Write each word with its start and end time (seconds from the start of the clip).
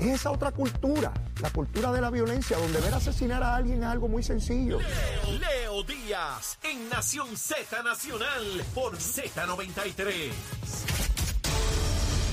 Es 0.00 0.06
esa 0.06 0.30
otra 0.30 0.52
cultura, 0.52 1.12
la 1.42 1.50
cultura 1.50 1.90
de 1.90 2.00
la 2.00 2.08
violencia, 2.10 2.56
donde 2.56 2.80
ver 2.80 2.94
asesinar 2.94 3.42
a 3.42 3.56
alguien 3.56 3.78
es 3.78 3.84
algo 3.84 4.06
muy 4.06 4.22
sencillo. 4.22 4.78
Leo, 4.78 5.38
Leo 5.38 5.82
Díaz 5.82 6.56
en 6.62 6.88
Nación 6.88 7.36
Z 7.36 7.82
Nacional 7.82 8.62
por 8.74 8.96
Z93. 8.96 10.30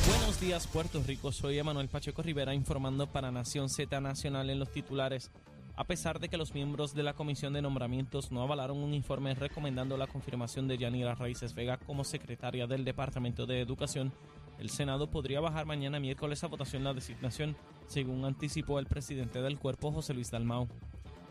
Buenos 0.08 0.40
días, 0.40 0.68
Puerto 0.68 1.02
Rico. 1.02 1.32
Soy 1.32 1.58
Emanuel 1.58 1.90
Pacheco 1.90 2.22
Rivera 2.22 2.54
informando 2.54 3.08
para 3.08 3.32
Nación 3.32 3.68
Z 3.68 4.00
Nacional 4.00 4.52
en 4.52 4.60
los 4.60 4.72
titulares. 4.72 5.32
A 5.76 5.86
pesar 5.86 6.20
de 6.20 6.30
que 6.30 6.38
los 6.38 6.54
miembros 6.54 6.94
de 6.94 7.04
la 7.04 7.14
Comisión 7.14 7.52
de 7.54 7.62
Nombramientos 7.62 8.32
no 8.32 8.44
avalaron 8.44 8.78
un 8.78 8.94
informe 8.94 9.34
recomendando 9.34 9.98
la 9.98 10.08
confirmación 10.08 10.68
de 10.68 10.78
Yanira 10.78 11.16
Raíces 11.16 11.56
Vega 11.56 11.78
como 11.78 12.04
secretaria 12.04 12.68
del 12.68 12.86
Departamento 12.86 13.46
de 13.46 13.60
Educación, 13.60 14.14
el 14.60 14.70
Senado 14.70 15.10
podría 15.10 15.40
bajar 15.40 15.66
mañana 15.66 16.00
miércoles 16.00 16.44
a 16.44 16.48
votación 16.48 16.84
la 16.84 16.94
designación, 16.94 17.56
según 17.88 18.26
anticipó 18.26 18.80
el 18.80 18.86
presidente 18.86 19.42
del 19.42 19.60
cuerpo, 19.60 19.92
José 19.92 20.14
Luis 20.14 20.32
Dalmau. 20.32 20.68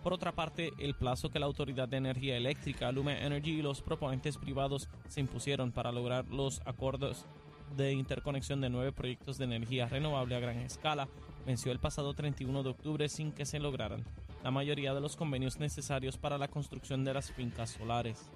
Por 0.03 0.13
otra 0.13 0.33
parte, 0.33 0.73
el 0.79 0.95
plazo 0.95 1.31
que 1.31 1.39
la 1.39 1.47
Autoridad 1.47 1.89
de 1.89 1.97
Energía 1.97 2.37
Eléctrica, 2.37 2.93
Lume 2.93 3.25
Energy 3.25 3.53
y 3.53 3.63
los 3.63 3.81
proponentes 3.81 4.37
privados 4.37 4.89
se 5.09 5.21
impusieron 5.21 5.73
para 5.73 5.93
lograr 5.93 6.29
los 6.29 6.61
acuerdos 6.67 7.25
de 7.77 7.93
interconexión 7.93 8.61
de 8.61 8.69
nueve 8.69 8.93
proyectos 8.93 9.39
de 9.39 9.45
energía 9.45 9.89
renovable 9.89 10.37
a 10.37 10.41
gran 10.41 10.59
escala 10.59 11.09
venció 11.47 11.73
el 11.73 11.79
pasado 11.79 12.15
31 12.15 12.63
de 12.63 12.71
octubre 12.71 13.09
sin 13.09 13.33
que 13.33 13.47
se 13.47 13.59
lograran 13.59 14.05
la 14.43 14.51
mayoría 14.51 14.93
de 14.93 15.01
los 15.01 15.17
convenios 15.17 15.59
necesarios 15.59 16.19
para 16.19 16.37
la 16.37 16.49
construcción 16.49 17.03
de 17.03 17.15
las 17.15 17.33
fincas 17.33 17.71
solares. 17.71 18.31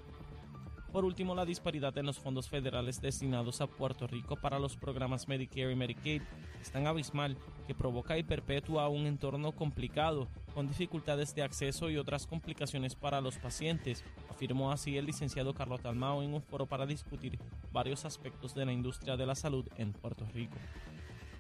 Por 0.93 1.05
último, 1.05 1.35
la 1.35 1.45
disparidad 1.45 1.97
en 1.99 2.07
los 2.07 2.19
fondos 2.19 2.49
federales 2.49 3.01
destinados 3.03 3.61
a 3.61 3.67
Puerto 3.67 4.07
Rico 4.07 4.37
para 4.37 4.59
los 4.59 4.77
programas 4.77 5.29
Medicare 5.29 5.73
y 5.73 5.77
Medicaid 5.77 6.23
es 6.63 6.71
tan 6.71 6.87
abismal 6.87 7.37
que 7.67 7.75
provoca 7.75 8.17
y 8.17 8.23
perpetúa 8.23 8.89
un 8.89 9.07
entorno 9.07 9.53
complicado, 9.53 10.29
con 10.55 10.67
dificultades 10.67 11.35
de 11.35 11.43
acceso 11.43 11.91
y 11.91 11.99
otras 11.99 12.27
complicaciones 12.27 12.95
para 12.95 13.21
los 13.21 13.37
pacientes, 13.37 14.03
afirmó 14.31 14.73
así 14.73 14.97
el 14.97 15.05
licenciado 15.05 15.53
Carlos 15.53 15.83
Dalmao 15.83 16.23
en 16.23 16.33
un 16.33 16.43
foro 16.43 16.65
para 16.65 16.87
discutir 16.87 17.39
varios 17.71 18.07
aspectos 18.07 18.55
de 18.55 18.65
la 18.65 18.73
industria 18.73 19.19
de 19.19 19.27
la 19.27 19.35
salud 19.35 19.69
en 19.77 19.93
Puerto 19.93 20.25
Rico. 20.33 20.57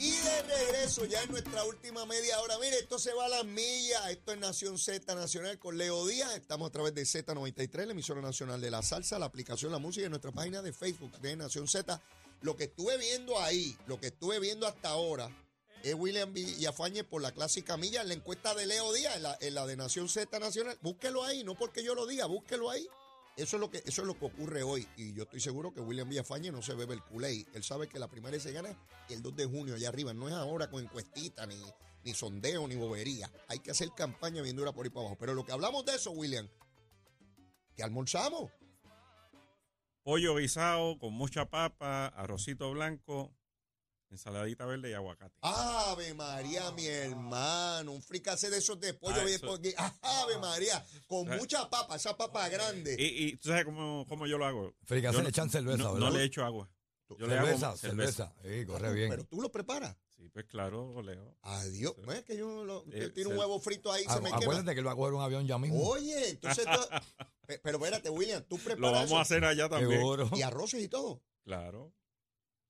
Y 0.00 0.12
de 0.12 0.42
regreso 0.42 1.04
ya 1.06 1.20
en 1.24 1.32
nuestra 1.32 1.64
última 1.64 2.06
media 2.06 2.40
hora. 2.40 2.56
Mire, 2.58 2.78
esto 2.78 3.00
se 3.00 3.12
va 3.12 3.24
a 3.24 3.28
las 3.28 3.44
millas. 3.44 4.08
Esto 4.10 4.32
es 4.32 4.38
Nación 4.38 4.78
Z 4.78 5.12
Nacional 5.12 5.58
con 5.58 5.76
Leo 5.76 6.06
Díaz. 6.06 6.36
Estamos 6.36 6.68
a 6.68 6.72
través 6.72 6.94
de 6.94 7.02
Z93, 7.02 7.86
la 7.86 7.92
emisora 7.92 8.20
nacional 8.20 8.60
de 8.60 8.70
la 8.70 8.80
salsa, 8.82 9.18
la 9.18 9.26
aplicación 9.26 9.72
La 9.72 9.78
Música 9.78 10.06
y 10.06 10.08
nuestra 10.08 10.30
página 10.30 10.62
de 10.62 10.72
Facebook 10.72 11.18
de 11.18 11.34
Nación 11.34 11.66
Z. 11.66 12.00
Lo 12.42 12.54
que 12.54 12.64
estuve 12.64 12.96
viendo 12.96 13.40
ahí, 13.40 13.76
lo 13.88 13.98
que 13.98 14.06
estuve 14.06 14.38
viendo 14.38 14.68
hasta 14.68 14.90
ahora, 14.90 15.28
es 15.82 15.94
William 15.94 16.32
Villafañe 16.32 17.02
por 17.02 17.20
la 17.20 17.32
clásica 17.32 17.76
milla 17.76 18.04
la 18.04 18.14
encuesta 18.14 18.54
de 18.54 18.66
Leo 18.66 18.92
Díaz, 18.92 19.16
en 19.16 19.22
la, 19.24 19.38
la 19.40 19.66
de 19.66 19.76
Nación 19.76 20.08
Z 20.08 20.38
Nacional. 20.38 20.78
Búsquelo 20.80 21.24
ahí, 21.24 21.42
no 21.42 21.56
porque 21.56 21.82
yo 21.82 21.96
lo 21.96 22.06
diga, 22.06 22.26
búsquelo 22.26 22.70
ahí. 22.70 22.86
Eso 23.38 23.56
es, 23.56 23.60
lo 23.60 23.70
que, 23.70 23.78
eso 23.86 24.02
es 24.02 24.06
lo 24.08 24.18
que 24.18 24.24
ocurre 24.24 24.64
hoy. 24.64 24.88
Y 24.96 25.12
yo 25.12 25.22
estoy 25.22 25.38
seguro 25.38 25.72
que 25.72 25.80
William 25.80 26.08
Villafañe 26.08 26.50
no 26.50 26.60
se 26.60 26.74
bebe 26.74 26.94
el 26.94 27.04
culé. 27.04 27.46
Él 27.54 27.62
sabe 27.62 27.88
que 27.88 28.00
la 28.00 28.08
primaria 28.08 28.40
se 28.40 28.50
gana 28.50 28.76
el 29.08 29.22
2 29.22 29.36
de 29.36 29.46
junio 29.46 29.76
allá 29.76 29.90
arriba. 29.90 30.12
No 30.12 30.26
es 30.26 30.34
ahora 30.34 30.68
con 30.68 30.82
encuestita, 30.82 31.46
ni, 31.46 31.54
ni 32.02 32.14
sondeo, 32.14 32.66
ni 32.66 32.74
bobería. 32.74 33.30
Hay 33.46 33.60
que 33.60 33.70
hacer 33.70 33.90
campaña 33.96 34.42
bien 34.42 34.56
dura 34.56 34.72
por 34.72 34.84
ahí 34.84 34.90
para 34.90 35.02
abajo. 35.02 35.16
Pero 35.20 35.34
lo 35.34 35.46
que 35.46 35.52
hablamos 35.52 35.84
de 35.84 35.94
eso, 35.94 36.10
William, 36.10 36.48
que 37.76 37.84
almorzamos. 37.84 38.50
Pollo 40.02 40.34
guisado 40.34 40.98
con 40.98 41.12
mucha 41.12 41.48
papa, 41.48 42.06
arrocito 42.08 42.72
blanco, 42.72 43.32
ensaladita 44.10 44.64
verde 44.66 44.90
y 44.90 44.94
aguacate. 44.94 45.36
Ave 45.42 46.14
María, 46.14 46.70
mi 46.72 46.86
hermano. 46.86 47.92
Un 47.92 48.02
fricase 48.02 48.50
de 48.50 48.58
esos 48.58 48.78
de 48.80 48.94
pollo. 48.94 49.16
Ah, 49.20 49.24
bien- 49.24 49.36
eso- 49.36 49.46
porque- 49.46 49.74
Ave 50.02 50.38
María. 50.38 50.84
Con 51.06 51.30
Ah. 51.32 51.36
mucha 51.36 51.68
papa, 51.68 51.96
esa 51.96 52.16
papa 52.16 52.48
grande. 52.48 52.96
Y, 52.98 53.26
y 53.28 53.36
tú 53.36 53.48
sabes 53.48 53.64
cómo, 53.64 54.04
cómo 54.08 54.26
yo 54.26 54.38
lo 54.38 54.46
hago. 54.46 54.74
Fricase 54.84 55.22
le 55.22 55.28
echan 55.30 55.50
cerveza, 55.50 55.78
no, 55.84 55.94
¿verdad? 55.94 56.10
no 56.10 56.16
le 56.16 56.24
echo 56.24 56.44
agua. 56.44 56.68
Yo 57.18 57.26
le 57.26 57.34
cerveza, 57.36 57.68
hago 57.68 57.76
cerveza. 57.78 58.34
Sí, 58.42 58.66
corre 58.66 58.92
bien. 58.92 59.08
Pero 59.10 59.24
tú 59.24 59.40
lo 59.40 59.50
preparas. 59.50 59.96
Sí, 60.14 60.28
pues 60.30 60.44
claro, 60.46 61.00
Leo. 61.00 61.36
Adiós. 61.42 61.94
Sí. 61.96 62.10
Es 62.12 62.22
que 62.24 62.36
yo 62.36 62.64
lo, 62.64 62.84
Eh, 62.92 63.08
tiro 63.14 63.30
un 63.30 63.38
huevo 63.38 63.58
frito 63.60 63.90
ahí 63.92 64.04
y 64.04 64.08
se 64.12 64.16
me 64.20 64.24
quema. 64.30 64.36
Acuérdate 64.38 64.74
que 64.74 64.80
él 64.80 64.86
va 64.86 64.92
a 64.92 64.96
coger 64.96 65.14
un 65.14 65.22
avión 65.22 65.46
ya 65.46 65.56
mismo. 65.58 65.80
Oye, 65.88 66.30
entonces. 66.30 66.64
tú- 66.64 66.70
Pe- 67.46 67.58
pero 67.60 67.78
espérate, 67.78 68.10
William, 68.10 68.42
tú 68.46 68.56
preparas. 68.58 68.78
Lo 68.80 68.90
vamos 68.92 69.06
eso? 69.06 69.18
a 69.18 69.22
hacer 69.22 69.42
allá 69.44 69.70
también. 69.70 70.00
Seguro. 70.00 70.28
Y 70.34 70.42
arroces 70.42 70.82
y 70.82 70.88
todo. 70.88 71.22
Claro. 71.44 71.94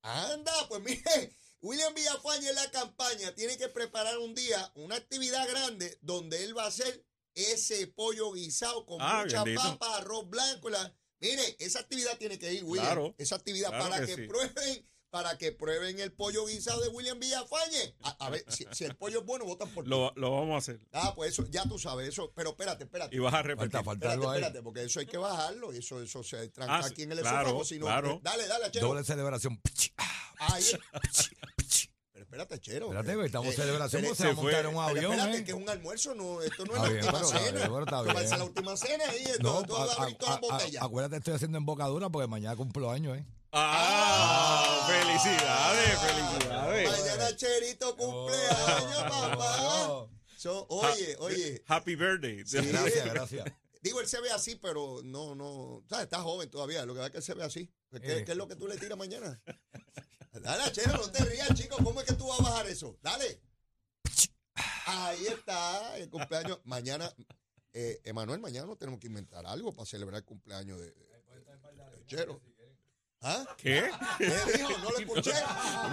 Anda, 0.01 0.53
pues 0.69 0.81
mire, 0.81 1.35
William 1.61 1.93
Villafañe 1.93 2.49
en 2.49 2.55
la 2.55 2.71
campaña 2.71 3.33
tiene 3.35 3.57
que 3.57 3.67
preparar 3.69 4.17
un 4.19 4.33
día 4.33 4.71
una 4.75 4.95
actividad 4.95 5.47
grande 5.49 5.97
donde 6.01 6.43
él 6.43 6.57
va 6.57 6.63
a 6.63 6.67
hacer 6.67 7.05
ese 7.35 7.87
pollo 7.87 8.31
guisado 8.33 8.85
con 8.85 8.97
Ah, 9.01 9.21
mucha 9.23 9.43
bendito. 9.43 9.61
papa, 9.77 9.97
arroz 9.97 10.29
blanco. 10.29 10.69
la- 10.69 10.93
Mire, 11.21 11.55
esa 11.59 11.79
actividad 11.79 12.17
tiene 12.17 12.39
que 12.39 12.53
ir, 12.53 12.63
William. 12.63 12.85
Claro, 12.85 13.15
esa 13.17 13.35
actividad 13.35 13.69
claro 13.69 13.89
para 13.89 14.05
que 14.05 14.15
que, 14.15 14.21
sí. 14.21 14.27
prueben, 14.27 14.89
para 15.09 15.37
que 15.37 15.51
prueben 15.51 15.99
el 15.99 16.11
pollo 16.11 16.45
guisado 16.45 16.81
de 16.81 16.89
William 16.89 17.19
Villafañe. 17.19 17.95
A, 18.03 18.25
a 18.25 18.29
ver, 18.29 18.43
si, 18.47 18.65
si 18.71 18.83
el 18.83 18.95
pollo 18.95 19.19
es 19.19 19.25
bueno, 19.25 19.45
votan 19.45 19.69
por 19.69 19.83
ti. 19.83 19.89
Lo, 19.89 20.11
lo 20.15 20.31
vamos 20.31 20.55
a 20.55 20.57
hacer. 20.57 20.79
Ah, 20.93 21.13
pues 21.15 21.31
eso, 21.33 21.45
ya 21.49 21.63
tú 21.67 21.79
sabes, 21.79 22.07
eso, 22.09 22.31
pero 22.35 22.51
espérate, 22.51 22.83
espérate. 22.83 23.15
Y 23.15 23.19
vas 23.19 23.33
a 23.33 23.41
repetir. 23.41 23.71
Falta, 23.71 23.83
falta 23.83 24.05
Espérate, 24.07 24.27
ahí. 24.27 24.35
espérate, 24.41 24.63
porque 24.63 24.83
eso 24.83 24.99
hay 24.99 25.05
que 25.07 25.17
bajarlo 25.17 25.73
y 25.73 25.77
eso, 25.79 26.01
eso 26.01 26.23
se 26.23 26.49
tranca 26.49 26.75
Ah, 26.77 26.85
aquí 26.85 27.03
en 27.03 27.11
el 27.11 27.19
claro, 27.21 27.39
esófago. 27.47 27.65
Si 27.65 27.79
no, 27.79 27.85
claro. 27.87 28.19
dale, 28.23 28.47
dale, 28.47 28.71
Chero. 28.71 28.87
Doble 28.87 29.03
celebración. 29.03 29.59
Ahí. 30.37 30.63
Pero 32.13 32.23
espérate, 32.25 32.59
Chero. 32.59 32.85
Espérate, 32.87 33.15
que 33.19 33.25
estamos 33.25 33.47
en 33.47 33.53
celebración, 33.55 34.03
pues 34.03 34.17
se 34.17 34.23
va 34.25 34.31
a 34.31 34.35
se 34.35 34.41
montar 34.41 34.67
un 34.67 34.73
pero 34.73 34.81
avión. 34.83 35.13
espérate, 35.13 35.37
¿eh? 35.39 35.43
que 35.43 35.51
es 35.51 35.57
un 35.57 35.69
almuerzo, 35.69 36.15
no, 36.15 36.41
esto 36.41 36.65
no 36.65 36.73
es 36.75 36.77
Está 36.77 36.83
la 36.83 36.89
bien, 36.89 37.05
última 37.05 38.03
cena. 38.03 38.37
la 38.37 38.43
última 38.43 38.77
cena 38.77 39.03
ahí, 39.09 39.23
No, 39.39 39.51
todo, 39.51 39.63
todo 39.63 39.77
a- 39.77 39.85
va 39.87 39.93
a 39.93 40.03
abrir 40.03 40.17
todas 40.17 40.37
a- 40.37 40.41
las 40.41 40.49
a- 40.51 40.53
botellas. 40.57 40.83
acuérdate, 40.83 41.17
estoy 41.17 41.33
haciendo 41.33 41.57
embocadura 41.57 42.09
porque 42.09 42.27
mañana 42.27 42.55
cumplo 42.55 42.91
años, 42.91 43.17
¿eh? 43.17 43.25
¡Ah! 43.51 44.85
¡Felicidades! 44.87 45.99
¡Felicidades! 45.99 46.89
Mañana 46.99 47.35
Cherito 47.35 47.95
cumpleaños, 47.97 49.03
papá. 49.03 50.07
So, 50.37 50.65
oye, 50.69 51.15
oye. 51.19 51.63
Happy 51.67 51.95
birthday. 51.95 52.43
Gracias, 52.43 53.05
gracias. 53.05 53.45
Digo, 53.81 54.01
él 54.01 54.07
se 54.07 54.21
ve 54.21 54.31
así, 54.31 54.55
pero 54.55 55.01
no, 55.03 55.35
no. 55.35 55.83
¿Sabes? 55.89 56.03
Está 56.05 56.21
joven 56.21 56.49
todavía. 56.49 56.85
Lo 56.85 56.93
que 56.93 56.99
va 56.99 57.05
es 57.07 57.11
que 57.11 57.17
él 57.17 57.23
se 57.23 57.33
ve 57.33 57.43
así. 57.43 57.71
¿Qué, 57.91 58.19
Eh. 58.19 58.23
qué 58.25 58.31
es 58.33 58.37
lo 58.37 58.47
que 58.47 58.55
tú 58.55 58.67
le 58.67 58.77
tiras 58.77 58.97
mañana? 58.97 59.41
Dale, 60.33 60.71
Chero, 60.71 60.93
no 60.93 61.11
te 61.11 61.23
rías, 61.25 61.53
chico. 61.55 61.77
¿Cómo 61.83 61.99
es 62.01 62.05
que 62.07 62.13
tú 62.13 62.27
vas 62.27 62.39
a 62.39 62.43
bajar 62.43 62.67
eso? 62.67 62.97
Dale. 63.01 63.41
Ahí 64.85 65.25
está, 65.27 65.97
el 65.97 66.09
cumpleaños. 66.09 66.59
Mañana, 66.65 67.13
eh, 67.73 67.99
Emanuel, 68.03 68.39
mañana 68.39 68.67
nos 68.67 68.77
tenemos 68.77 68.99
que 68.99 69.07
inventar 69.07 69.45
algo 69.45 69.73
para 69.73 69.85
celebrar 69.85 70.19
el 70.19 70.25
cumpleaños 70.25 70.79
de, 70.79 70.85
de- 70.85 70.91
de 70.91 72.05
Chero. 72.05 72.41
¿Ah? 73.21 73.45
¿Qué? 73.57 73.89
¿Qué 74.17 74.25
dijo? 74.57 74.77
No 74.77 74.91
lo 74.91 74.97
escuché. 74.99 75.33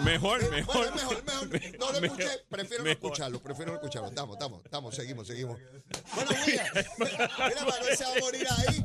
Mejor, 0.05 0.43
Eh, 0.45 0.49
mejor. 0.51 0.77
Bueno, 0.77 0.95
mejor, 0.95 1.25
mejor. 1.25 1.79
No 1.79 1.93
lo 1.93 2.01
Mejor, 2.01 2.21
escuché. 2.21 2.45
Prefiero 2.49 2.85
no 2.85 2.91
escucharlo. 2.91 3.43
Prefiero 3.43 3.73
no 3.73 3.79
escucharlo. 3.79 4.09
Estamos, 4.09 4.37
estamos, 4.37 4.65
estamos. 4.65 4.95
Seguimos, 4.95 5.27
seguimos. 5.27 5.59
Bueno, 6.15 6.31
William. 6.47 6.67
Mira, 6.99 7.65
Manuel 7.65 7.97
se 7.97 8.05
va 8.05 8.11
a 8.13 8.21
morir 8.21 8.47
ahí. 8.51 8.85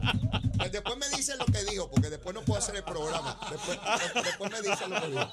Pues 0.57 0.72
después 0.72 0.97
me 0.97 1.09
dicen 1.09 1.38
lo 1.38 1.46
que 1.46 1.63
dijo, 1.66 1.90
porque 1.90 2.09
después 2.09 2.34
no 2.35 2.41
puedo 2.44 2.59
hacer 2.59 2.75
el 2.75 2.84
programa. 2.84 3.40
Después, 3.50 3.80
después 4.24 4.51
me 4.51 4.62
dicen 4.62 4.89
lo 4.89 5.01
que 5.01 5.07
dijo. 5.07 5.31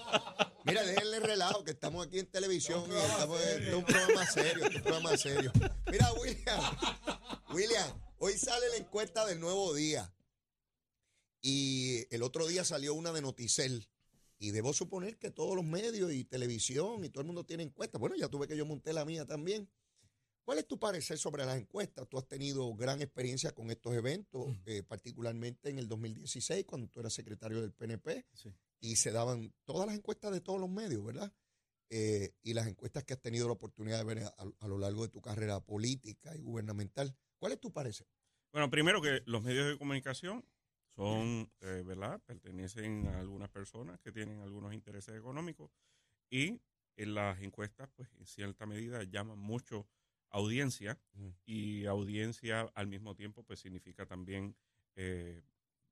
Mira, 0.64 0.82
déjenle 0.82 1.20
relajo, 1.20 1.64
que 1.64 1.70
estamos 1.72 2.06
aquí 2.06 2.18
en 2.18 2.26
televisión 2.30 2.84
y 2.90 2.94
estamos 2.96 3.40
en 3.42 3.74
un 3.74 3.84
programa 3.84 4.26
serio, 4.26 4.66
es 4.66 4.76
un 4.76 4.82
programa 4.82 5.16
serio. 5.16 5.52
Mira, 5.90 6.12
William. 6.14 6.60
William, 7.50 7.90
hoy 8.18 8.36
sale 8.38 8.68
la 8.70 8.76
encuesta 8.76 9.24
del 9.26 9.40
nuevo 9.40 9.72
día. 9.74 10.10
Y 11.40 12.04
el 12.14 12.22
otro 12.22 12.46
día 12.46 12.64
salió 12.64 12.94
una 12.94 13.12
de 13.12 13.22
Noticel. 13.22 13.88
Y 14.40 14.52
debo 14.52 14.72
suponer 14.72 15.18
que 15.18 15.30
todos 15.32 15.56
los 15.56 15.64
medios 15.64 16.12
y 16.12 16.24
televisión 16.24 17.04
y 17.04 17.08
todo 17.08 17.22
el 17.22 17.26
mundo 17.26 17.44
tiene 17.44 17.64
encuestas. 17.64 18.00
Bueno, 18.00 18.14
ya 18.16 18.28
tuve 18.28 18.46
que 18.46 18.56
yo 18.56 18.64
monté 18.64 18.92
la 18.92 19.04
mía 19.04 19.26
también. 19.26 19.68
¿Cuál 20.44 20.58
es 20.60 20.66
tu 20.66 20.78
parecer 20.78 21.18
sobre 21.18 21.44
las 21.44 21.58
encuestas? 21.58 22.08
Tú 22.08 22.16
has 22.18 22.26
tenido 22.26 22.72
gran 22.74 23.02
experiencia 23.02 23.52
con 23.52 23.70
estos 23.70 23.94
eventos, 23.94 24.56
eh, 24.64 24.82
particularmente 24.82 25.68
en 25.68 25.78
el 25.78 25.88
2016, 25.88 26.64
cuando 26.64 26.88
tú 26.88 27.00
eras 27.00 27.12
secretario 27.12 27.60
del 27.60 27.72
PNP, 27.72 28.24
Sí. 28.32 28.50
y 28.80 28.96
se 28.96 29.10
daban 29.10 29.52
todas 29.64 29.86
las 29.88 29.96
encuestas 29.96 30.32
de 30.32 30.40
todos 30.40 30.58
los 30.60 30.70
medios, 30.70 31.04
¿verdad? 31.04 31.30
Eh, 31.90 32.32
y 32.42 32.54
las 32.54 32.66
encuestas 32.66 33.04
que 33.04 33.14
has 33.14 33.20
tenido 33.20 33.46
la 33.46 33.54
oportunidad 33.54 33.98
de 33.98 34.04
ver 34.04 34.18
a, 34.24 34.34
a 34.60 34.68
lo 34.68 34.78
largo 34.78 35.02
de 35.02 35.08
tu 35.10 35.20
carrera 35.20 35.60
política 35.60 36.34
y 36.36 36.40
gubernamental. 36.40 37.14
¿Cuál 37.38 37.52
es 37.52 37.60
tu 37.60 37.72
parecer? 37.72 38.06
Bueno, 38.52 38.70
primero 38.70 39.02
que 39.02 39.22
los 39.26 39.42
medios 39.42 39.66
de 39.66 39.76
comunicación 39.76 40.44
son, 40.98 41.48
eh, 41.60 41.84
¿verdad? 41.86 42.20
Pertenecen 42.26 43.06
a 43.06 43.20
algunas 43.20 43.48
personas 43.50 44.00
que 44.00 44.10
tienen 44.10 44.40
algunos 44.40 44.74
intereses 44.74 45.14
económicos 45.16 45.70
y 46.28 46.60
en 46.96 47.14
las 47.14 47.40
encuestas, 47.40 47.88
pues 47.94 48.12
en 48.18 48.26
cierta 48.26 48.66
medida 48.66 49.04
llaman 49.04 49.38
mucho 49.38 49.86
audiencia 50.28 50.98
Ujú. 51.14 51.32
y 51.46 51.86
audiencia 51.86 52.62
al 52.74 52.88
mismo 52.88 53.14
tiempo, 53.14 53.44
pues 53.44 53.60
significa 53.60 54.06
también 54.06 54.56
eh, 54.96 55.44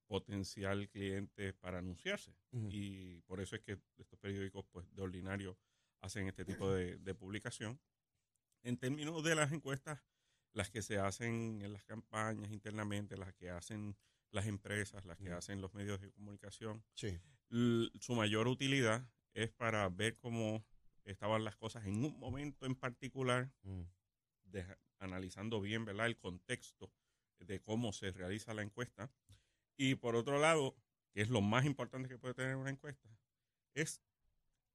potencial 0.08 0.88
cliente 0.88 1.52
para 1.52 1.78
anunciarse. 1.78 2.34
Y 2.68 3.20
por 3.22 3.40
eso 3.40 3.54
es 3.54 3.62
que 3.62 3.78
estos 3.98 4.18
periódicos, 4.18 4.66
pues 4.72 4.92
de 4.92 5.02
ordinario, 5.02 5.56
hacen 6.00 6.26
este 6.26 6.44
tipo 6.44 6.72
de, 6.72 6.98
de 6.98 7.14
publicación. 7.14 7.78
En 8.64 8.76
términos 8.76 9.22
de 9.22 9.36
las 9.36 9.52
encuestas, 9.52 10.02
las 10.52 10.68
que 10.68 10.82
se 10.82 10.98
hacen 10.98 11.62
en 11.62 11.72
las 11.72 11.84
campañas 11.84 12.50
internamente, 12.50 13.16
las 13.16 13.32
que 13.34 13.50
hacen 13.50 13.96
las 14.30 14.46
empresas, 14.46 15.04
las 15.04 15.18
que 15.18 15.32
hacen 15.32 15.60
los 15.60 15.72
medios 15.74 16.00
de 16.00 16.10
comunicación, 16.10 16.84
Sí. 16.94 17.18
su 17.48 18.14
mayor 18.14 18.48
utilidad 18.48 19.08
es 19.34 19.50
para 19.50 19.88
ver 19.88 20.16
cómo 20.18 20.64
estaban 21.04 21.44
las 21.44 21.56
cosas 21.56 21.86
en 21.86 22.04
un 22.04 22.18
momento 22.18 22.66
en 22.66 22.74
particular, 22.74 23.52
deja- 24.44 24.78
analizando 24.98 25.60
bien 25.60 25.84
¿verdad? 25.84 26.06
el 26.06 26.16
contexto 26.18 26.92
de 27.38 27.60
cómo 27.60 27.92
se 27.92 28.10
realiza 28.12 28.54
la 28.54 28.62
encuesta. 28.62 29.10
Y 29.76 29.94
por 29.96 30.16
otro 30.16 30.38
lado, 30.40 30.74
que 31.12 31.20
es 31.22 31.28
lo 31.28 31.40
más 31.42 31.64
importante 31.66 32.08
que 32.08 32.18
puede 32.18 32.34
tener 32.34 32.56
una 32.56 32.70
encuesta, 32.70 33.08
es 33.74 34.00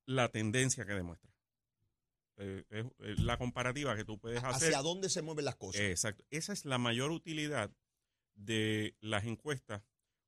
la 0.05 0.29
tendencia 0.29 0.85
que 0.85 0.93
demuestra. 0.93 1.31
Eh, 2.37 2.63
es, 2.69 2.85
eh, 2.85 3.15
la 3.17 3.37
comparativa 3.37 3.95
que 3.95 4.05
tú 4.05 4.17
puedes 4.19 4.43
hacer. 4.43 4.69
¿Hacia 4.69 4.81
dónde 4.81 5.09
se 5.09 5.21
mueven 5.21 5.45
las 5.45 5.55
cosas? 5.57 5.81
Exacto. 5.81 6.23
Esa 6.29 6.53
es 6.53 6.65
la 6.65 6.77
mayor 6.77 7.11
utilidad 7.11 7.71
de 8.35 8.95
las 9.01 9.25
encuestas 9.25 9.83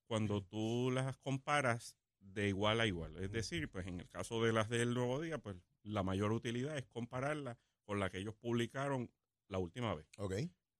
cuando 0.05 0.43
tú 0.43 0.91
las 0.91 1.17
comparas 1.17 1.97
de 2.19 2.49
igual 2.49 2.79
a 2.79 2.87
igual. 2.87 3.17
Es 3.17 3.31
decir, 3.31 3.69
pues 3.69 3.87
en 3.87 3.99
el 3.99 4.09
caso 4.09 4.43
de 4.43 4.53
las 4.53 4.69
del 4.69 4.93
Nuevo 4.93 5.21
Día, 5.21 5.37
pues 5.37 5.57
la 5.83 6.03
mayor 6.03 6.31
utilidad 6.31 6.77
es 6.77 6.85
compararla 6.87 7.57
con 7.83 7.99
la 7.99 8.09
que 8.09 8.19
ellos 8.19 8.35
publicaron 8.35 9.11
la 9.47 9.57
última 9.57 9.93
vez, 9.93 10.07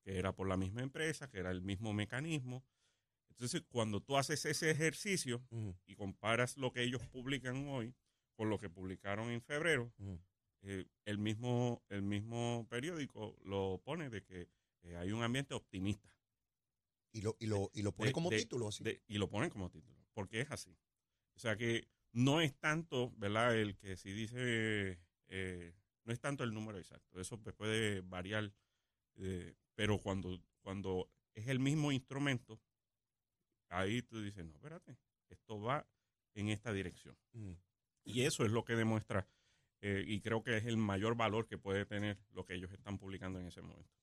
que 0.03 0.17
era 0.17 0.33
por 0.33 0.47
la 0.47 0.57
misma 0.57 0.81
empresa, 0.81 1.29
que 1.29 1.39
era 1.39 1.51
el 1.51 1.61
mismo 1.61 1.93
mecanismo. 1.93 2.63
Entonces, 3.29 3.63
cuando 3.67 4.01
tú 4.01 4.17
haces 4.17 4.45
ese 4.45 4.71
ejercicio 4.71 5.43
y 5.85 5.95
comparas 5.95 6.57
lo 6.57 6.71
que 6.71 6.83
ellos 6.83 7.05
publican 7.07 7.67
hoy 7.67 7.93
con 8.35 8.49
lo 8.49 8.57
que 8.57 8.69
publicaron 8.69 9.29
en 9.29 9.41
febrero, 9.41 9.91
eh, 10.61 10.85
el 11.05 11.17
mismo 11.17 11.83
el 11.89 12.03
mismo 12.03 12.65
periódico 12.69 13.35
lo 13.43 13.81
pone 13.83 14.09
de 14.09 14.23
que 14.23 14.47
eh, 14.83 14.95
hay 14.95 15.11
un 15.11 15.23
ambiente 15.23 15.53
optimista 15.53 16.09
Y 17.15 17.21
lo, 17.21 17.37
y 17.39 17.45
lo, 17.45 17.69
y 17.73 17.81
lo 17.83 17.93
pone 17.93 18.09
de- 18.09 18.13
como 18.13 18.29
de- 18.29 18.39
título 18.39 18.67
así. 18.67 18.83
de- 18.83 19.01
y 19.07 19.17
lo 19.19 19.29
ponen 19.29 19.49
como 19.49 19.69
título 19.69 19.95
porque 20.13 20.41
es 20.41 20.51
así 20.51 20.75
o 21.35 21.39
sea 21.39 21.55
que 21.55 21.87
no 22.11 22.41
es 22.41 22.57
tanto 22.59 23.11
verdad 23.17 23.55
el 23.55 23.77
que 23.77 23.95
si 23.97 24.11
dice 24.11 24.99
eh, 25.27 25.73
no 26.05 26.11
es 26.11 26.19
tanto 26.19 26.43
el 26.43 26.53
número 26.53 26.77
exacto 26.79 27.19
eso 27.21 27.39
pues, 27.39 27.55
puede 27.55 28.01
variar 28.01 28.51
eh, 29.15 29.55
pero 29.75 29.99
cuando 29.99 30.43
cuando 30.61 31.09
es 31.35 31.47
el 31.47 31.59
mismo 31.59 31.91
instrumento 31.91 32.59
ahí 33.69 34.01
tú 34.01 34.21
dices 34.21 34.43
no 34.45 34.53
espérate 34.53 34.97
esto 35.29 35.59
va 35.61 35.87
en 36.35 36.49
esta 36.49 36.73
dirección 36.73 37.15
Ujú. 37.33 37.55
y 38.05 38.21
eso 38.21 38.43
es 38.45 38.51
lo 38.51 38.65
que 38.65 38.75
demuestra, 38.75 39.27
eh, 39.81 40.03
y 40.05 40.19
creo 40.21 40.43
que 40.43 40.57
es 40.57 40.65
el 40.65 40.77
mayor 40.77 41.15
valor 41.15 41.47
que 41.47 41.57
puede 41.57 41.85
tener 41.85 42.17
lo 42.31 42.43
que 42.45 42.53
ellos 42.55 42.71
están 42.71 42.97
publicando 42.97 43.39
en 43.39 43.45
ese 43.47 43.61
momento. 43.61 43.93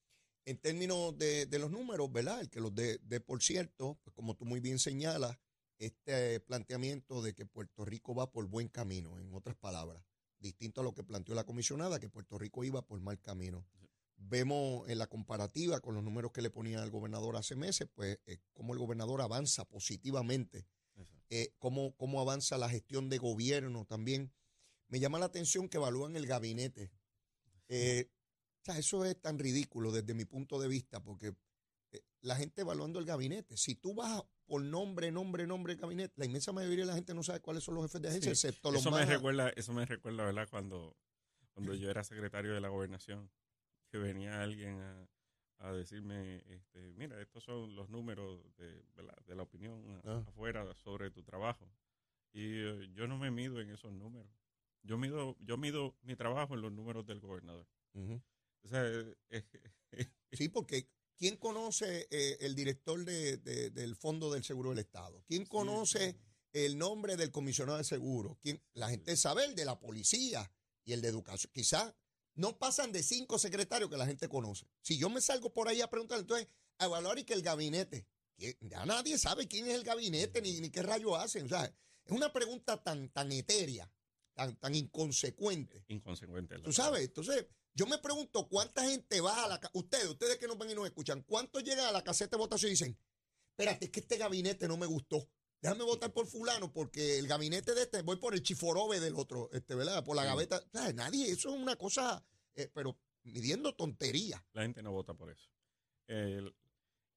En 0.50 0.58
términos 0.58 1.16
de, 1.16 1.46
de 1.46 1.58
los 1.58 1.70
números, 1.70 2.10
¿verdad? 2.12 2.40
El 2.40 2.50
que 2.50 2.60
los 2.60 2.74
dé 2.74 2.98
de 2.98 3.20
por 3.20 3.42
cierto, 3.42 3.98
pues 4.02 4.14
como 4.14 4.34
tú 4.34 4.44
muy 4.44 4.60
bien 4.60 4.78
señalas, 4.78 5.38
este 5.78 6.40
planteamiento 6.40 7.22
de 7.22 7.34
que 7.34 7.46
Puerto 7.46 7.84
Rico 7.84 8.14
va 8.14 8.30
por 8.30 8.46
buen 8.46 8.68
camino, 8.68 9.18
en 9.18 9.32
otras 9.32 9.56
palabras, 9.56 10.04
distinto 10.38 10.80
a 10.80 10.84
lo 10.84 10.92
que 10.92 11.04
planteó 11.04 11.34
la 11.34 11.44
comisionada, 11.44 12.00
que 12.00 12.08
Puerto 12.08 12.36
Rico 12.36 12.64
iba 12.64 12.82
por 12.82 13.00
mal 13.00 13.20
camino. 13.20 13.64
Vemos 14.16 14.88
en 14.88 14.98
la 14.98 15.06
comparativa 15.06 15.80
con 15.80 15.94
los 15.94 16.02
números 16.02 16.32
que 16.32 16.42
le 16.42 16.50
ponía 16.50 16.82
el 16.82 16.90
gobernador 16.90 17.36
hace 17.36 17.54
meses, 17.54 17.88
pues 17.94 18.18
eh, 18.26 18.38
cómo 18.52 18.74
el 18.74 18.78
gobernador 18.78 19.22
avanza 19.22 19.64
positivamente 19.64 20.66
eh, 21.30 21.54
cómo, 21.60 21.94
cómo 21.96 22.20
avanza 22.20 22.58
la 22.58 22.68
gestión 22.68 23.08
de 23.08 23.18
gobierno 23.18 23.84
también. 23.84 24.32
Me 24.88 24.98
llama 24.98 25.20
la 25.20 25.26
atención 25.26 25.68
que 25.68 25.76
evalúan 25.76 26.16
el 26.16 26.26
gabinete. 26.26 26.90
Eh, 27.68 28.10
o 28.60 28.64
sea, 28.64 28.78
eso 28.78 29.04
es 29.04 29.20
tan 29.20 29.38
ridículo 29.38 29.90
desde 29.92 30.14
mi 30.14 30.24
punto 30.24 30.60
de 30.60 30.68
vista, 30.68 31.02
porque 31.02 31.34
eh, 31.92 32.00
la 32.20 32.36
gente 32.36 32.60
evaluando 32.62 32.98
el 32.98 33.04
gabinete, 33.06 33.56
si 33.56 33.74
tú 33.74 33.94
vas 33.94 34.22
por 34.46 34.62
nombre, 34.62 35.10
nombre, 35.10 35.46
nombre 35.46 35.74
del 35.74 35.80
gabinete, 35.80 36.14
la 36.16 36.26
inmensa 36.26 36.52
mayoría 36.52 36.80
de 36.84 36.86
la 36.90 36.94
gente 36.94 37.14
no 37.14 37.22
sabe 37.22 37.40
cuáles 37.40 37.64
son 37.64 37.74
los 37.76 37.84
jefes 37.84 38.02
de 38.02 38.08
agencia, 38.08 38.34
Sí, 38.34 38.46
excepto 38.48 38.70
los 38.70 38.80
Eso 38.82 38.90
más... 38.90 39.06
me 39.06 39.14
recuerda, 39.14 39.48
eso 39.50 39.72
me 39.72 39.86
recuerda, 39.86 40.24
¿verdad? 40.24 40.48
Cuando, 40.50 40.96
cuando 41.54 41.74
yo 41.74 41.90
era 41.90 42.04
secretario 42.04 42.52
de 42.52 42.60
la 42.60 42.68
gobernación, 42.68 43.30
que 43.90 43.98
venía 43.98 44.42
alguien 44.42 44.80
a, 44.80 45.08
a 45.58 45.72
decirme, 45.72 46.42
este, 46.48 46.92
mira, 46.94 47.20
estos 47.20 47.42
son 47.44 47.74
los 47.74 47.88
números 47.90 48.40
de, 48.56 48.82
de 49.26 49.34
la 49.34 49.42
opinión 49.42 50.00
Ah. 50.04 50.22
afuera 50.28 50.72
sobre 50.74 51.10
tu 51.10 51.22
trabajo. 51.22 51.70
Y 52.32 52.42
eh, 52.62 52.88
yo 52.94 53.06
no 53.08 53.18
me 53.18 53.30
mido 53.30 53.60
en 53.60 53.70
esos 53.70 53.92
números. 53.92 54.30
Yo 54.82 54.96
mido, 54.96 55.36
yo 55.40 55.56
mido 55.58 55.96
mi 56.02 56.14
trabajo 56.16 56.54
en 56.54 56.62
los 56.62 56.72
números 56.72 57.04
del 57.06 57.20
gobernador. 57.20 57.66
Ujú. 57.94 58.22
O 58.64 58.68
sea, 58.68 58.84
eh, 58.86 59.14
eh, 59.30 59.44
Sí, 60.32 60.48
porque 60.48 60.88
¿quién 61.16 61.36
conoce 61.36 62.06
eh, 62.10 62.38
el 62.40 62.54
director 62.54 63.04
de- 63.04 63.38
de- 63.38 63.70
del 63.70 63.96
Fondo 63.96 64.32
del 64.32 64.44
Seguro 64.44 64.70
del 64.70 64.78
Estado? 64.78 65.24
¿Quién 65.26 65.44
conoce 65.46 66.16
el 66.52 66.78
nombre 66.78 67.16
del 67.16 67.30
comisionado 67.30 67.78
de 67.78 67.84
seguro? 67.84 68.38
¿Quién? 68.42 68.62
La 68.74 68.88
gente 68.90 69.16
sabe 69.16 69.44
el 69.44 69.54
de 69.54 69.64
la 69.64 69.78
policía 69.80 70.50
y 70.84 70.92
el 70.92 71.00
de 71.00 71.08
educación. 71.08 71.50
Quizás 71.52 71.92
no 72.34 72.58
pasan 72.58 72.92
de 72.92 73.02
cinco 73.02 73.38
secretarios 73.38 73.90
que 73.90 73.96
la 73.96 74.06
gente 74.06 74.28
conoce. 74.28 74.66
Si 74.82 74.96
yo 74.98 75.10
me 75.10 75.20
salgo 75.20 75.52
por 75.52 75.68
ahí 75.68 75.80
a 75.80 75.90
preguntar, 75.90 76.18
entonces, 76.20 76.48
a 76.78 76.84
evaluar 76.86 77.18
y 77.18 77.24
que 77.24 77.34
el 77.34 77.42
gabinete. 77.42 78.06
¿quién? 78.36 78.56
Ya 78.60 78.86
nadie 78.86 79.18
sabe 79.18 79.46
quién 79.48 79.66
es 79.68 79.74
el 79.74 79.84
gabinete 79.84 80.40
ni, 80.40 80.60
ni 80.60 80.70
qué 80.70 80.82
rayo 80.82 81.16
hacen. 81.16 81.44
O 81.46 81.48
sea, 81.48 81.64
es 81.66 82.12
una 82.12 82.32
pregunta 82.32 82.82
tan, 82.82 83.08
tan 83.10 83.30
etérea, 83.32 83.90
tan, 84.40 84.56
tan 84.56 84.74
inconsecuente. 84.74 85.84
inconsecuente. 85.88 86.58
Tú 86.60 86.72
sabes, 86.72 87.02
entonces 87.02 87.46
yo 87.74 87.86
me 87.86 87.98
pregunto 87.98 88.48
cuánta 88.48 88.82
gente 88.88 89.20
va 89.20 89.44
a 89.44 89.48
la 89.48 89.60
ustedes, 89.74 90.06
ustedes 90.08 90.38
que 90.38 90.46
nos 90.46 90.56
ven 90.56 90.70
y 90.70 90.74
nos 90.74 90.86
escuchan, 90.86 91.22
¿cuántos 91.22 91.62
llegan 91.62 91.86
a 91.86 91.92
la 91.92 92.02
caseta 92.02 92.36
de 92.36 92.40
votación 92.40 92.70
y 92.70 92.72
dicen, 92.72 92.96
espérate, 93.50 93.84
es 93.86 93.90
que 93.90 94.00
este 94.00 94.16
gabinete 94.16 94.66
no 94.66 94.78
me 94.78 94.86
gustó. 94.86 95.28
Déjame 95.60 95.84
votar 95.84 96.10
por 96.14 96.26
fulano 96.26 96.72
porque 96.72 97.18
el 97.18 97.26
gabinete 97.28 97.74
de 97.74 97.82
este, 97.82 98.00
voy 98.00 98.16
por 98.16 98.32
el 98.32 98.42
chiforobe 98.42 98.98
del 98.98 99.14
otro, 99.16 99.50
este, 99.52 99.74
¿verdad? 99.74 100.02
Por 100.02 100.16
la 100.16 100.24
gaveta. 100.24 100.64
Nadie, 100.94 101.30
eso 101.30 101.54
es 101.54 101.60
una 101.60 101.76
cosa, 101.76 102.24
eh, 102.54 102.70
pero 102.72 102.96
midiendo 103.24 103.74
tontería. 103.74 104.42
La 104.54 104.62
gente 104.62 104.82
no 104.82 104.90
vota 104.92 105.12
por 105.12 105.30
eso. 105.30 105.50
El- 106.06 106.54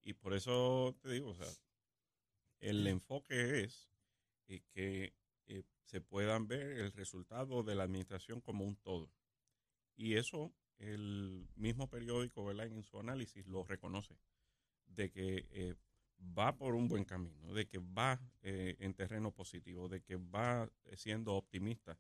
y 0.04 0.12
por 0.12 0.34
eso 0.34 0.98
te 1.02 1.10
digo, 1.10 1.30
o 1.30 1.36
sea, 1.36 1.48
el 2.60 2.86
enfoque 2.88 3.64
es 3.64 3.88
eh, 4.50 4.62
que 4.74 5.14
se 5.84 6.02
puedan 6.02 6.48
ver 6.48 6.80
el 6.80 6.92
resultado 6.92 7.64
de 7.64 7.76
la 7.76 7.84
administración 7.84 8.42
como 8.42 8.66
un 8.66 8.76
todo. 8.76 9.12
Y 9.96 10.16
eso 10.16 10.54
el 10.80 11.48
mismo 11.56 11.90
periódico, 11.90 12.44
¿verdad? 12.46 12.68
En 12.68 12.84
su 12.84 13.00
análisis 13.00 13.46
lo 13.48 13.64
reconoce, 13.64 14.18
de 14.88 15.12
que 15.12 15.48
eh, 15.52 15.76
va 16.38 16.56
por 16.56 16.76
un 16.76 16.88
buen 16.88 17.06
camino, 17.06 17.54
de 17.54 17.68
que 17.68 17.78
va 17.78 18.20
eh, 18.42 18.76
en 18.80 18.94
terreno 18.94 19.32
positivo, 19.32 19.88
de 19.88 20.02
que 20.02 20.16
va 20.16 20.70
siendo 20.96 21.36
optimista 21.36 21.98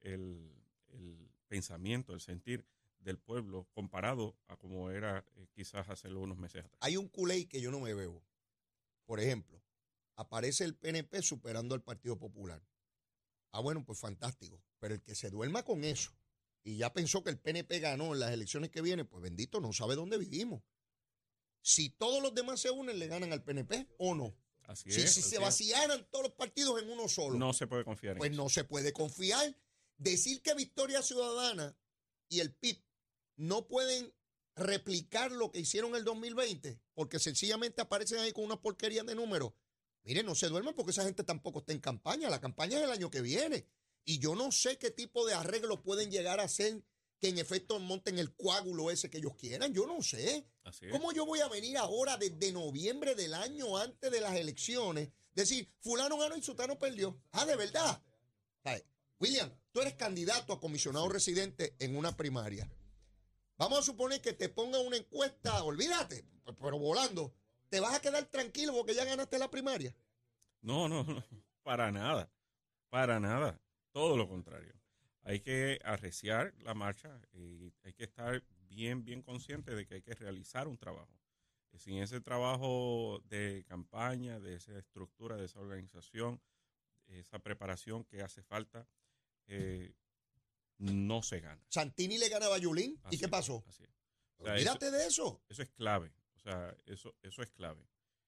el, 0.00 0.52
el 0.88 1.30
pensamiento, 1.48 2.12
el 2.12 2.20
sentir 2.20 2.64
del 3.00 3.18
pueblo 3.18 3.68
comparado 3.72 4.36
a 4.48 4.56
como 4.56 4.90
era 4.90 5.24
eh, 5.36 5.46
quizás 5.52 5.88
hace 5.88 6.12
unos 6.12 6.38
meses 6.38 6.64
atrás. 6.64 6.78
Hay 6.80 6.96
un 6.96 7.08
culé 7.08 7.46
que 7.46 7.60
yo 7.60 7.70
no 7.70 7.80
me 7.80 7.94
veo. 7.94 8.22
Por 9.04 9.20
ejemplo, 9.20 9.62
aparece 10.16 10.64
el 10.64 10.74
PNP 10.74 11.22
superando 11.22 11.74
al 11.74 11.82
Partido 11.82 12.18
Popular. 12.18 12.60
Ah, 13.56 13.60
bueno, 13.60 13.82
pues 13.84 13.98
fantástico. 13.98 14.62
Pero 14.78 14.94
el 14.94 15.02
que 15.02 15.14
se 15.14 15.30
duerma 15.30 15.62
con 15.64 15.82
eso 15.84 16.12
y 16.62 16.76
ya 16.76 16.92
pensó 16.92 17.22
que 17.22 17.30
el 17.30 17.38
PNP 17.38 17.78
ganó 17.80 18.12
en 18.12 18.20
las 18.20 18.32
elecciones 18.32 18.70
que 18.70 18.82
vienen, 18.82 19.06
pues 19.06 19.22
bendito, 19.22 19.60
no 19.60 19.72
sabe 19.72 19.94
dónde 19.94 20.18
vivimos. 20.18 20.62
Si 21.62 21.88
todos 21.90 22.22
los 22.22 22.34
demás 22.34 22.60
se 22.60 22.70
unen, 22.70 22.98
¿le 22.98 23.06
ganan 23.06 23.32
al 23.32 23.42
PNP 23.42 23.86
o 23.98 24.14
no? 24.14 24.36
Así 24.64 24.90
Si, 24.90 25.00
es. 25.00 25.12
si 25.12 25.20
así 25.20 25.30
se 25.30 25.36
es. 25.36 25.40
vaciaran 25.42 26.06
todos 26.10 26.24
los 26.24 26.32
partidos 26.34 26.82
en 26.82 26.90
uno 26.90 27.08
solo, 27.08 27.38
No 27.38 27.52
se 27.52 27.66
puede 27.66 27.84
confiar 27.84 28.12
en 28.14 28.18
pues 28.18 28.30
eso. 28.32 28.42
no 28.42 28.48
se 28.48 28.64
puede 28.64 28.92
confiar. 28.92 29.56
Decir 29.96 30.42
que 30.42 30.54
Victoria 30.54 31.00
Ciudadana 31.02 31.74
y 32.28 32.40
el 32.40 32.52
PIB 32.54 32.82
no 33.36 33.66
pueden 33.68 34.12
replicar 34.56 35.32
lo 35.32 35.50
que 35.50 35.60
hicieron 35.60 35.90
en 35.90 35.96
el 35.96 36.04
2020 36.04 36.80
porque 36.94 37.18
sencillamente 37.18 37.80
aparecen 37.80 38.18
ahí 38.18 38.32
con 38.32 38.44
una 38.44 38.60
porquería 38.60 39.02
de 39.04 39.14
números. 39.14 39.52
Miren, 40.06 40.24
no 40.24 40.36
se 40.36 40.48
duerman 40.48 40.72
porque 40.74 40.92
esa 40.92 41.02
gente 41.02 41.24
tampoco 41.24 41.58
está 41.58 41.72
en 41.72 41.80
campaña. 41.80 42.30
La 42.30 42.40
campaña 42.40 42.78
es 42.78 42.84
el 42.84 42.92
año 42.92 43.10
que 43.10 43.20
viene. 43.20 43.66
Y 44.04 44.20
yo 44.20 44.36
no 44.36 44.52
sé 44.52 44.78
qué 44.78 44.92
tipo 44.92 45.26
de 45.26 45.34
arreglos 45.34 45.80
pueden 45.80 46.12
llegar 46.12 46.38
a 46.38 46.44
hacer 46.44 46.80
que 47.18 47.28
en 47.28 47.38
efecto 47.38 47.80
monten 47.80 48.18
el 48.20 48.32
coágulo 48.32 48.92
ese 48.92 49.10
que 49.10 49.18
ellos 49.18 49.34
quieran. 49.34 49.74
Yo 49.74 49.84
no 49.84 50.00
sé. 50.02 50.46
¿Cómo 50.92 51.12
yo 51.12 51.26
voy 51.26 51.40
a 51.40 51.48
venir 51.48 51.76
ahora 51.76 52.16
desde 52.16 52.52
noviembre 52.52 53.16
del 53.16 53.34
año 53.34 53.76
antes 53.76 54.08
de 54.10 54.20
las 54.20 54.36
elecciones? 54.36 55.10
Decir, 55.34 55.68
fulano 55.80 56.16
ganó 56.18 56.36
y 56.36 56.42
sutano 56.42 56.78
perdió. 56.78 57.20
Ah, 57.32 57.44
de 57.44 57.56
verdad. 57.56 58.00
William, 59.18 59.50
tú 59.72 59.80
eres 59.80 59.94
candidato 59.94 60.52
a 60.52 60.60
comisionado 60.60 61.08
residente 61.08 61.74
en 61.80 61.96
una 61.96 62.16
primaria. 62.16 62.70
Vamos 63.56 63.80
a 63.80 63.82
suponer 63.82 64.20
que 64.20 64.34
te 64.34 64.50
ponga 64.50 64.78
una 64.78 64.98
encuesta, 64.98 65.64
olvídate, 65.64 66.24
pero 66.44 66.78
volando. 66.78 67.34
¿Te 67.68 67.80
vas 67.80 67.94
a 67.94 68.00
quedar 68.00 68.24
tranquilo 68.26 68.72
porque 68.72 68.94
ya 68.94 69.04
ganaste 69.04 69.38
la 69.38 69.50
primaria? 69.50 69.94
No, 70.60 70.88
no, 70.88 71.04
no, 71.04 71.24
para 71.62 71.90
nada, 71.90 72.30
para 72.88 73.20
nada, 73.20 73.60
todo 73.92 74.16
lo 74.16 74.28
contrario. 74.28 74.74
Hay 75.22 75.40
que 75.40 75.80
arreciar 75.84 76.54
la 76.58 76.74
marcha 76.74 77.20
y 77.32 77.72
hay 77.82 77.92
que 77.92 78.04
estar 78.04 78.44
bien, 78.68 79.04
bien 79.04 79.22
consciente 79.22 79.74
de 79.74 79.86
que 79.86 79.94
hay 79.94 80.02
que 80.02 80.14
realizar 80.14 80.68
un 80.68 80.78
trabajo. 80.78 81.12
Sin 81.76 81.98
ese 81.98 82.20
trabajo 82.20 83.20
de 83.24 83.64
campaña, 83.68 84.40
de 84.40 84.54
esa 84.54 84.78
estructura, 84.78 85.36
de 85.36 85.44
esa 85.44 85.60
organización, 85.60 86.40
esa 87.08 87.38
preparación 87.38 88.04
que 88.04 88.22
hace 88.22 88.42
falta, 88.42 88.88
eh, 89.46 89.92
no 90.78 91.22
se 91.22 91.40
gana. 91.40 91.62
Santini 91.68 92.18
le 92.18 92.28
ganaba 92.28 92.56
a 92.56 92.58
Yulín. 92.58 92.98
¿Y 93.10 93.18
qué 93.18 93.28
pasó? 93.28 93.64
así 93.68 93.82
es. 93.82 93.90
O 94.38 94.44
sea, 94.44 94.54
Olvídate 94.54 94.90
de 94.90 95.06
eso. 95.06 95.42
Eso 95.48 95.62
es 95.62 95.70
clave, 95.70 96.12
sea, 96.50 96.76
eso, 96.86 97.14
eso 97.22 97.42
es 97.42 97.50
clave. 97.50 97.86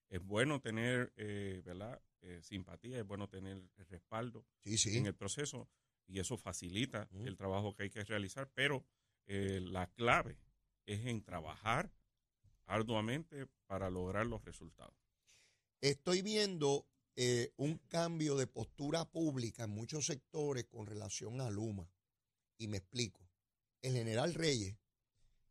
Es 0.09 0.25
bueno 0.25 0.61
tener, 0.61 1.13
eh, 1.17 1.63
¿verdad? 1.65 2.01
Eh, 2.23 2.41
simpatía, 2.43 2.99
es 2.99 3.07
bueno 3.07 3.29
tener 3.29 3.63
respaldo 3.89 4.45
Sí, 4.65 4.77
sí. 4.77 4.97
en 4.97 5.07
el 5.07 5.15
proceso 5.15 5.69
y 6.07 6.19
eso 6.19 6.37
facilita 6.37 7.09
el 7.13 7.37
trabajo 7.37 7.75
que 7.75 7.85
hay 7.85 7.91
que 7.91 8.03
realizar, 8.05 8.51
pero 8.55 8.85
eh, 9.27 9.61
la 9.61 9.87
clave 9.93 10.39
es 10.87 11.05
en 11.07 11.23
trabajar 11.23 11.93
arduamente 12.67 13.47
para 13.67 13.91
lograr 13.91 14.27
los 14.27 14.45
resultados. 14.45 14.97
Estoy 15.81 16.23
viendo 16.23 16.87
eh, 17.15 17.53
un 17.57 17.79
cambio 17.89 18.37
de 18.37 18.47
postura 18.47 19.05
pública 19.11 19.65
en 19.65 19.71
muchos 19.71 20.07
sectores 20.07 20.65
con 20.67 20.87
relación 20.87 21.41
a 21.41 21.51
Luma. 21.51 21.89
Y 22.57 22.67
me 22.69 22.79
explico. 22.79 23.29
El 23.83 23.93
general 23.93 24.35
Reyes, 24.35 24.77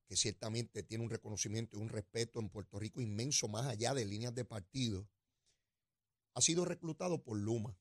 que 0.08 0.16
ciertamente 0.16 0.84
tiene 0.84 1.04
un 1.04 1.10
reconocimiento 1.10 1.78
y 1.78 1.82
un 1.82 1.90
respeto 1.90 2.40
en 2.40 2.50
Puerto 2.50 2.80
Rico 2.80 3.02
inmenso 3.02 3.48
más 3.48 3.68
allá 3.68 3.94
de 3.94 4.06
líneas 4.06 4.34
de 4.34 4.46
partido, 4.46 5.08
ha 6.34 6.42
sido 6.42 6.66
reclutado 6.66 7.24
por 7.24 7.38
Luma. 7.38 7.78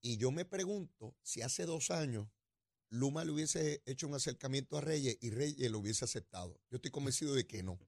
Y 0.00 0.16
yo 0.16 0.30
me 0.30 0.44
pregunto 0.44 1.16
si 1.22 1.42
hace 1.42 1.66
dos 1.66 1.90
años 1.90 2.28
Luma 2.90 3.24
le 3.24 3.32
hubiese 3.32 3.82
hecho 3.84 4.06
un 4.06 4.14
acercamiento 4.14 4.78
a 4.78 4.80
Reyes 4.80 5.18
y 5.20 5.30
Reyes 5.30 5.70
lo 5.70 5.78
hubiese 5.78 6.04
aceptado. 6.04 6.60
Yo 6.70 6.76
estoy 6.76 6.90
convencido 6.90 7.34
de 7.34 7.46
que 7.46 7.62
no. 7.62 7.78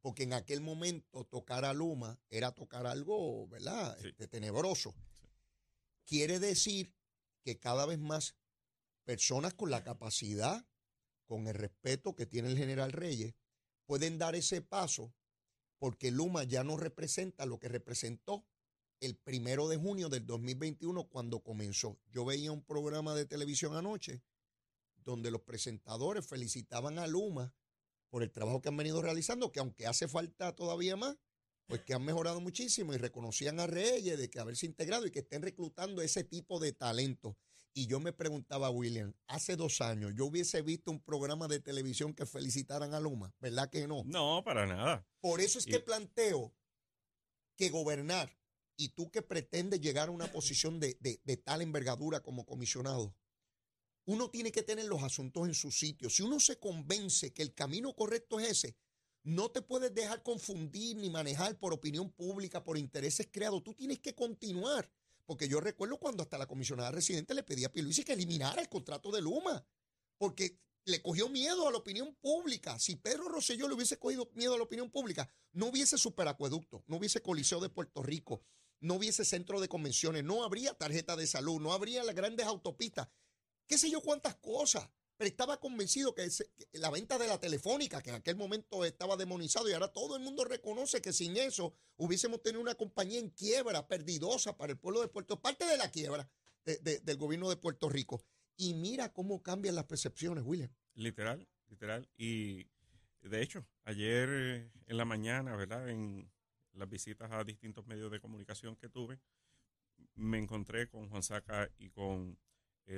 Porque 0.00 0.22
en 0.22 0.32
aquel 0.32 0.60
momento 0.60 1.24
tocar 1.24 1.64
a 1.64 1.72
Luma 1.72 2.18
era 2.30 2.52
tocar 2.52 2.86
algo, 2.86 3.46
¿verdad? 3.48 3.96
Sí. 4.00 4.08
Este, 4.08 4.28
tenebroso. 4.28 4.94
Quiere 6.06 6.40
decir 6.40 6.94
que 7.42 7.58
cada 7.58 7.86
vez 7.86 7.98
más 7.98 8.36
personas 9.04 9.54
con 9.54 9.70
la 9.70 9.84
capacidad, 9.84 10.66
con 11.30 11.46
el 11.46 11.54
respeto 11.54 12.16
que 12.16 12.26
tiene 12.26 12.48
el 12.48 12.58
general 12.58 12.90
Reyes, 12.90 13.36
pueden 13.86 14.18
dar 14.18 14.34
ese 14.34 14.62
paso 14.62 15.14
porque 15.78 16.10
Luma 16.10 16.42
ya 16.42 16.64
no 16.64 16.76
representa 16.76 17.46
lo 17.46 17.60
que 17.60 17.68
representó 17.68 18.44
el 18.98 19.16
primero 19.16 19.68
de 19.68 19.76
junio 19.76 20.08
del 20.08 20.26
2021 20.26 21.08
cuando 21.08 21.38
comenzó. 21.44 22.00
Yo 22.10 22.24
veía 22.24 22.50
un 22.50 22.64
programa 22.64 23.14
de 23.14 23.26
televisión 23.26 23.76
anoche 23.76 24.24
donde 24.96 25.30
los 25.30 25.42
presentadores 25.42 26.26
felicitaban 26.26 26.98
a 26.98 27.06
Luma 27.06 27.54
por 28.08 28.24
el 28.24 28.32
trabajo 28.32 28.60
que 28.60 28.70
han 28.70 28.76
venido 28.76 29.00
realizando, 29.00 29.52
que 29.52 29.60
aunque 29.60 29.86
hace 29.86 30.08
falta 30.08 30.56
todavía 30.56 30.96
más, 30.96 31.16
pues 31.68 31.82
que 31.82 31.94
han 31.94 32.04
mejorado 32.04 32.40
muchísimo 32.40 32.92
y 32.92 32.96
reconocían 32.96 33.60
a 33.60 33.68
Reyes 33.68 34.18
de 34.18 34.28
que 34.28 34.40
haberse 34.40 34.66
integrado 34.66 35.06
y 35.06 35.12
que 35.12 35.20
estén 35.20 35.42
reclutando 35.42 36.02
ese 36.02 36.24
tipo 36.24 36.58
de 36.58 36.72
talento. 36.72 37.38
Y 37.72 37.86
yo 37.86 38.00
me 38.00 38.12
preguntaba, 38.12 38.68
William, 38.70 39.14
hace 39.28 39.54
dos 39.56 39.80
años 39.80 40.12
yo 40.16 40.26
hubiese 40.26 40.60
visto 40.62 40.90
un 40.90 41.00
programa 41.00 41.46
de 41.46 41.60
televisión 41.60 42.14
que 42.14 42.26
felicitaran 42.26 42.94
a 42.94 43.00
Luma, 43.00 43.32
¿verdad 43.40 43.70
que 43.70 43.86
no? 43.86 44.02
No, 44.06 44.42
para 44.44 44.66
nada. 44.66 45.06
Por 45.20 45.40
eso 45.40 45.58
es 45.58 45.66
Y- 45.66 45.70
que 45.70 45.80
planteo 45.80 46.52
que 47.56 47.70
gobernar 47.70 48.36
y 48.76 48.88
tú 48.90 49.10
que 49.10 49.22
pretendes 49.22 49.80
llegar 49.80 50.08
a 50.08 50.12
una 50.12 50.26
posición 50.32 50.80
de, 50.80 50.96
de- 51.00 51.20
de 51.24 51.36
tal 51.36 51.62
envergadura 51.62 52.20
como 52.22 52.44
comisionado, 52.44 53.14
uno 54.06 54.30
tiene 54.30 54.50
que 54.50 54.62
tener 54.64 54.86
los 54.86 55.02
asuntos 55.04 55.46
en 55.46 55.54
su 55.54 55.70
sitio. 55.70 56.10
Si 56.10 56.22
uno 56.22 56.40
se 56.40 56.58
convence 56.58 57.32
que 57.32 57.42
el 57.42 57.54
camino 57.54 57.94
correcto 57.94 58.40
es 58.40 58.48
ese, 58.64 58.76
no 59.22 59.50
te 59.50 59.62
puedes 59.62 59.94
dejar 59.94 60.22
confundir 60.22 60.96
ni 60.96 61.10
manejar 61.10 61.56
por 61.58 61.72
opinión 61.74 62.10
pública, 62.10 62.64
por 62.64 62.78
intereses 62.78 63.28
creados. 63.30 63.62
Tú 63.62 63.74
tienes 63.74 64.00
que 64.00 64.14
continuar. 64.14 64.90
Porque 65.30 65.46
yo 65.46 65.60
recuerdo 65.60 65.96
cuando 65.96 66.24
hasta 66.24 66.38
la 66.38 66.48
comisionada 66.48 66.90
residente 66.90 67.34
le 67.34 67.44
pedía 67.44 67.68
a 67.68 67.72
Pierluisi 67.72 68.02
que 68.02 68.14
eliminara 68.14 68.60
el 68.60 68.68
contrato 68.68 69.12
de 69.12 69.22
Luma. 69.22 69.64
Porque 70.18 70.58
le 70.84 71.00
cogió 71.02 71.28
miedo 71.28 71.68
a 71.68 71.70
la 71.70 71.78
opinión 71.78 72.16
pública. 72.16 72.80
Si 72.80 72.96
Pedro 72.96 73.28
Rosselló 73.28 73.68
le 73.68 73.74
hubiese 73.74 73.96
cogido 73.96 74.28
miedo 74.34 74.54
a 74.54 74.56
la 74.56 74.64
opinión 74.64 74.90
pública, 74.90 75.30
no 75.52 75.66
hubiese 75.66 75.98
superacueducto, 75.98 76.82
no 76.88 76.96
hubiese 76.96 77.22
Coliseo 77.22 77.60
de 77.60 77.68
Puerto 77.68 78.02
Rico, 78.02 78.42
no 78.80 78.94
hubiese 78.94 79.24
centro 79.24 79.60
de 79.60 79.68
convenciones, 79.68 80.24
no 80.24 80.42
habría 80.42 80.74
tarjeta 80.74 81.14
de 81.14 81.28
salud, 81.28 81.60
no 81.60 81.72
habría 81.72 82.02
las 82.02 82.16
grandes 82.16 82.46
autopistas, 82.46 83.06
qué 83.68 83.78
sé 83.78 83.88
yo 83.88 84.00
cuántas 84.00 84.34
cosas. 84.34 84.90
Pero 85.20 85.28
estaba 85.28 85.60
convencido 85.60 86.14
que, 86.14 86.26
la 86.72 86.88
venta 86.88 87.18
de 87.18 87.28
la 87.28 87.38
telefónica, 87.38 88.00
que 88.00 88.08
en 88.08 88.16
aquel 88.16 88.36
momento 88.36 88.86
estaba 88.86 89.18
demonizado 89.18 89.68
y 89.68 89.74
ahora 89.74 89.88
todo 89.92 90.16
el 90.16 90.22
mundo 90.22 90.46
reconoce 90.46 91.02
que 91.02 91.12
sin 91.12 91.36
eso 91.36 91.74
hubiésemos 91.98 92.42
tenido 92.42 92.62
una 92.62 92.74
compañía 92.74 93.18
en 93.18 93.28
quiebra, 93.28 93.86
perdidosa 93.86 94.56
para 94.56 94.72
el 94.72 94.78
pueblo 94.78 95.02
de 95.02 95.08
Puerto 95.08 95.38
parte 95.38 95.66
de 95.66 95.76
la 95.76 95.90
quiebra 95.90 96.26
de- 96.64 96.78
de- 96.78 97.00
del 97.00 97.18
gobierno 97.18 97.50
de 97.50 97.56
Puerto 97.58 97.90
Rico. 97.90 98.24
Y 98.56 98.72
mira 98.72 99.12
cómo 99.12 99.42
cambian 99.42 99.74
las 99.74 99.84
percepciones, 99.84 100.42
William. 100.46 100.70
Literal, 100.94 101.46
literal. 101.68 102.08
Y 102.16 102.70
de 103.20 103.42
hecho, 103.42 103.66
ayer 103.84 104.26
eh, 104.30 104.70
en 104.86 104.96
la 104.96 105.04
mañana, 105.04 105.54
¿verdad? 105.54 105.86
En 105.90 106.32
las 106.72 106.88
visitas 106.88 107.30
a 107.30 107.44
distintos 107.44 107.86
medios 107.86 108.10
de 108.10 108.20
comunicación 108.20 108.74
que 108.74 108.88
tuve, 108.88 109.20
me 110.14 110.38
encontré 110.38 110.88
con 110.88 111.10
Juan 111.10 111.22
Saca 111.22 111.70
y 111.76 111.90
con 111.90 112.38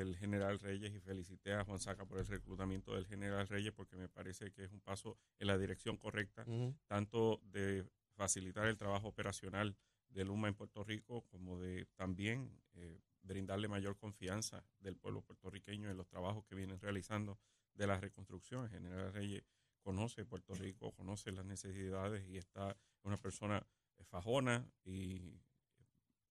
el 0.00 0.16
general 0.16 0.58
Reyes 0.58 0.94
y 0.94 1.00
felicité 1.00 1.52
a 1.52 1.64
Juan 1.64 1.78
Saca 1.78 2.06
por 2.06 2.18
el 2.18 2.26
reclutamiento 2.26 2.94
del 2.94 3.06
general 3.06 3.46
Reyes 3.46 3.72
porque 3.72 3.96
me 3.96 4.08
parece 4.08 4.50
que 4.50 4.64
es 4.64 4.72
un 4.72 4.80
paso 4.80 5.18
en 5.38 5.48
la 5.48 5.58
dirección 5.58 5.98
correcta, 5.98 6.46
tanto 6.86 7.40
de 7.44 7.86
facilitar 8.14 8.66
el 8.66 8.78
trabajo 8.78 9.08
operacional 9.08 9.76
de 10.08 10.24
Luma 10.24 10.48
en 10.48 10.54
Puerto 10.54 10.82
Rico 10.82 11.22
como 11.28 11.58
de 11.58 11.86
también 11.96 12.50
eh, 12.74 13.00
brindarle 13.22 13.68
mayor 13.68 13.96
confianza 13.96 14.64
del 14.80 14.96
pueblo 14.96 15.22
puertorriqueño 15.22 15.90
en 15.90 15.96
los 15.96 16.08
trabajos 16.08 16.44
que 16.44 16.54
vienen 16.54 16.80
realizando 16.80 17.38
de 17.74 17.86
la 17.86 17.98
reconstrucción. 18.00 18.64
El 18.64 18.70
general 18.70 19.12
Reyes 19.12 19.44
conoce 19.80 20.24
Puerto 20.24 20.54
Rico, 20.54 20.92
conoce 20.92 21.32
las 21.32 21.44
necesidades 21.44 22.26
y 22.28 22.36
está 22.36 22.76
una 23.02 23.20
persona 23.20 23.66
eh, 23.98 24.04
fajona 24.04 24.66
y 24.84 25.40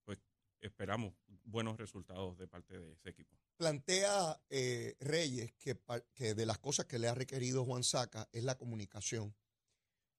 pues 0.03 0.19
esperamos 0.59 1.13
buenos 1.43 1.77
resultados 1.77 2.37
de 2.37 2.47
parte 2.47 2.79
de 2.79 2.93
ese 2.93 3.09
equipo. 3.09 3.37
Plantea 3.61 4.41
eh, 4.49 4.95
Reyes 5.01 5.53
que, 5.53 6.33
de 6.33 6.45
las 6.47 6.57
cosas 6.57 6.87
que 6.87 6.97
le 6.97 7.07
ha 7.07 7.13
requerido 7.13 7.63
Juan 7.63 7.83
Saca 7.83 8.27
es 8.31 8.43
la 8.43 8.57
comunicación. 8.57 9.35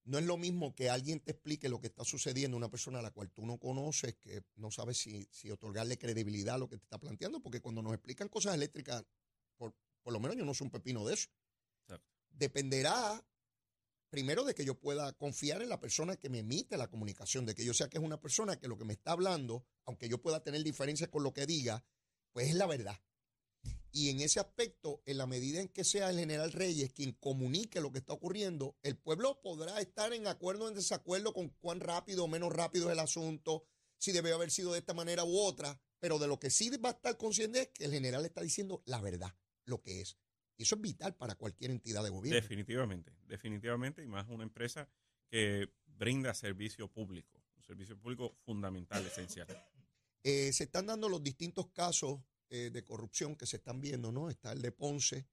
No 0.05 0.19
es 0.19 0.25
lo 0.25 0.37
mismo 0.37 0.77
que 0.77 0.89
alguien 0.89 1.19
te 1.19 1.33
explique 1.33 1.69
lo 1.69 1.81
que 1.81 1.89
está 1.89 2.05
sucediendo, 2.05 2.57
una 2.57 2.71
persona 2.71 3.01
a 3.01 3.03
la 3.03 3.11
cual 3.11 3.33
tú 3.33 3.45
no 3.45 3.59
conoces, 3.59 4.15
que 4.15 4.45
no 4.55 4.71
sabes 4.71 4.99
si, 4.99 5.27
si 5.33 5.51
otorgarle 5.51 5.99
credibilidad 5.99 6.55
a 6.55 6.59
lo 6.59 6.69
que 6.69 6.77
te 6.77 6.85
está 6.85 6.99
planteando, 6.99 7.41
porque 7.41 7.61
cuando 7.61 7.83
nos 7.83 7.95
explican 7.95 8.29
cosas 8.29 8.55
eléctricas, 8.55 9.05
por, 9.57 9.75
por 10.05 10.13
lo 10.13 10.21
menos 10.21 10.37
yo 10.37 10.45
no 10.45 10.55
soy 10.55 10.67
un 10.67 10.71
pepino 10.71 11.05
de 11.05 11.15
eso. 11.15 11.29
Exacto. 11.81 12.15
Dependerá 12.31 13.27
primero 14.09 14.45
de 14.45 14.55
que 14.55 14.65
yo 14.65 14.79
pueda 14.79 15.15
confiar 15.15 15.63
en 15.63 15.69
la 15.69 15.81
persona 15.81 16.15
que 16.15 16.29
me 16.29 16.39
emite 16.39 16.77
la 16.77 16.87
comunicación, 16.87 17.45
de 17.45 17.57
que 17.57 17.65
yo 17.65 17.75
sea 17.75 17.89
que 17.89 17.99
es 17.99 18.05
una 18.05 18.21
persona 18.21 18.57
que 18.61 18.69
lo 18.69 18.79
que 18.79 18.85
me 18.85 18.93
está 18.93 19.11
hablando, 19.11 19.67
aunque 19.85 20.09
yo 20.09 20.23
pueda 20.23 20.45
tener 20.45 20.63
diferencias 20.63 21.11
con 21.11 21.25
lo 21.25 21.33
que 21.33 21.45
diga, 21.45 21.85
pues 22.31 22.47
es 22.49 22.55
la 22.55 22.69
verdad. 22.69 23.01
Y 23.95 24.09
en 24.09 24.21
ese 24.21 24.41
aspecto, 24.41 25.03
en 25.05 25.19
la 25.19 25.27
medida 25.27 25.61
en 25.61 25.69
que 25.69 25.85
sea 25.85 26.09
el 26.09 26.19
general 26.19 26.51
Reyes 26.53 26.93
quien 26.95 27.13
comunique 27.13 27.81
lo 27.81 27.93
que 27.93 27.99
está 27.99 28.15
ocurriendo, 28.15 28.79
el 28.83 28.97
pueblo 28.97 29.43
podrá 29.43 29.79
estar 29.81 30.15
en 30.15 30.27
acuerdo 30.27 30.65
o 30.65 30.69
en 30.69 30.75
desacuerdo 30.75 31.35
con 31.35 31.51
cuán 31.51 31.81
rápido 31.81 32.25
o 32.25 32.29
menos 32.29 32.53
rápido 32.55 32.87
es 32.87 32.93
el 32.93 33.01
asunto, 33.01 33.67
si 33.99 34.13
debe 34.13 34.33
haber 34.33 34.51
sido 34.51 34.73
de 34.73 34.79
esta 34.79 34.95
manera 34.95 35.25
u 35.25 35.39
otra, 35.39 35.79
pero 36.01 36.19
de 36.19 36.27
lo 36.27 36.41
que 36.41 36.49
sí 36.49 36.71
va 36.79 36.89
a 36.89 36.93
estar 36.93 37.19
consciente 37.19 37.61
es 37.61 37.69
que 37.69 37.85
el 37.85 37.93
general 37.93 38.25
está 38.25 38.41
diciendo 38.41 38.83
la 38.87 39.01
verdad, 39.03 39.37
lo 39.67 39.83
que 39.83 40.01
es. 40.01 40.17
Y 40.57 40.63
eso 40.63 40.77
es 40.77 40.81
vital 40.81 41.15
para 41.15 41.35
cualquier 41.35 41.71
entidad 41.71 42.03
de 42.03 42.11
gobierno. 42.11 42.41
Definitivamente, 42.41 43.13
definitivamente, 43.29 44.03
y 44.03 44.09
más 44.09 44.27
una 44.31 44.43
empresa 44.43 44.89
que 45.29 45.69
brinda 45.85 46.33
servicio 46.33 46.89
público, 46.89 47.43
un 47.57 47.63
servicio 47.63 47.99
público 47.99 48.37
fundamental, 48.45 49.07
esencial. 49.07 49.47
Eh, 50.25 50.53
se 50.53 50.65
están 50.65 50.87
dando 50.87 51.09
los 51.09 51.23
distintos 51.23 51.69
casos 51.69 52.21
eh, 52.55 52.69
de 52.69 52.85
corrupción 52.85 53.35
que 53.35 53.47
se 53.47 53.57
están 53.57 53.81
viendo, 53.81 54.13
¿no? 54.13 54.29
Está 54.29 54.53
el 54.53 54.61
de 54.61 54.73
Ponce, 54.73 55.27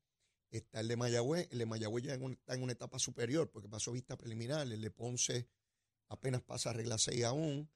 está 0.49 0.79
el 0.79 0.87
de 0.87 0.95
Mayagüez, 0.95 1.49
el 1.51 1.57
de 1.57 1.65
Mayagüez 1.65 2.05
ya 2.05 2.13
está 2.13 2.55
en 2.55 2.63
una 2.63 2.71
etapa 2.71 2.97
superior 2.97 3.51
porque 3.51 3.67
pasó 3.67 3.91
vista 3.91 4.17
preliminar, 4.17 4.61
el 4.61 4.79
de 4.79 4.89
Ponce 4.89 5.49
apenas 6.07 6.41
pasa 6.41 6.71
regla 6.71 6.97
6 6.97 7.25
aún, 7.25 7.69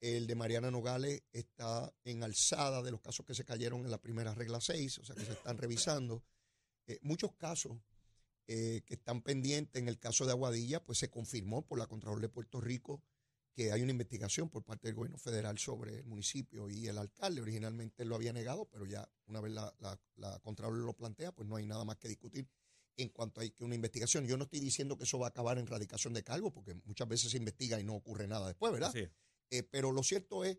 El 0.00 0.26
de 0.26 0.34
Mariana 0.34 0.70
Nogales 0.70 1.22
está 1.32 1.90
en 2.04 2.22
alzada 2.22 2.82
de 2.82 2.90
los 2.90 3.00
casos 3.00 3.24
que 3.24 3.34
se 3.34 3.46
cayeron 3.46 3.86
en 3.86 3.90
la 3.90 4.02
primera 4.02 4.34
regla 4.34 4.60
6, 4.60 4.98
o 4.98 5.04
sea 5.06 5.16
que 5.16 5.24
se 5.24 5.32
están 5.32 5.56
revisando. 5.56 6.22
Eh, 6.86 6.98
muchos 7.00 7.32
casos 7.36 7.78
eh, 8.48 8.82
que 8.84 8.96
están 8.96 9.22
pendientes. 9.22 9.80
En 9.80 9.88
el 9.88 9.98
caso 9.98 10.26
de 10.26 10.32
Aguadilla, 10.32 10.84
pues 10.84 10.98
se 10.98 11.08
confirmó 11.08 11.66
por 11.66 11.78
la 11.78 11.86
Contralor 11.86 12.20
de 12.20 12.28
Puerto 12.28 12.60
Rico 12.60 13.02
que 13.60 13.72
hay 13.72 13.82
una 13.82 13.92
investigación 13.92 14.48
por 14.48 14.64
parte 14.64 14.88
del 14.88 14.94
gobierno 14.94 15.18
federal 15.18 15.58
sobre 15.58 15.98
el 15.98 16.04
municipio 16.06 16.70
y 16.70 16.86
el 16.86 16.96
alcalde. 16.96 17.42
Originalmente 17.42 18.06
lo 18.06 18.14
había 18.14 18.32
negado, 18.32 18.64
pero 18.70 18.86
ya 18.86 19.06
una 19.26 19.42
vez 19.42 19.52
la, 19.52 19.74
la, 19.80 20.00
la 20.16 20.38
Contralor 20.40 20.78
lo 20.78 20.94
plantea, 20.94 21.30
pues 21.32 21.46
no 21.46 21.56
hay 21.56 21.66
nada 21.66 21.84
más 21.84 21.98
que 21.98 22.08
discutir 22.08 22.48
en 22.96 23.10
cuanto 23.10 23.42
a 23.42 23.44
que 23.48 23.62
una 23.62 23.74
investigación. 23.74 24.26
Yo 24.26 24.38
no 24.38 24.44
estoy 24.44 24.60
diciendo 24.60 24.96
que 24.96 25.04
eso 25.04 25.18
va 25.18 25.26
a 25.26 25.28
acabar 25.28 25.58
en 25.58 25.66
radicación 25.66 26.14
de 26.14 26.22
cargo, 26.24 26.50
porque 26.54 26.74
muchas 26.86 27.06
veces 27.06 27.30
se 27.30 27.36
investiga 27.36 27.78
y 27.78 27.84
no 27.84 27.94
ocurre 27.96 28.26
nada 28.26 28.46
después, 28.48 28.72
¿verdad? 28.72 28.92
Eh, 29.50 29.62
pero 29.62 29.92
lo 29.92 30.02
cierto 30.02 30.42
es 30.42 30.56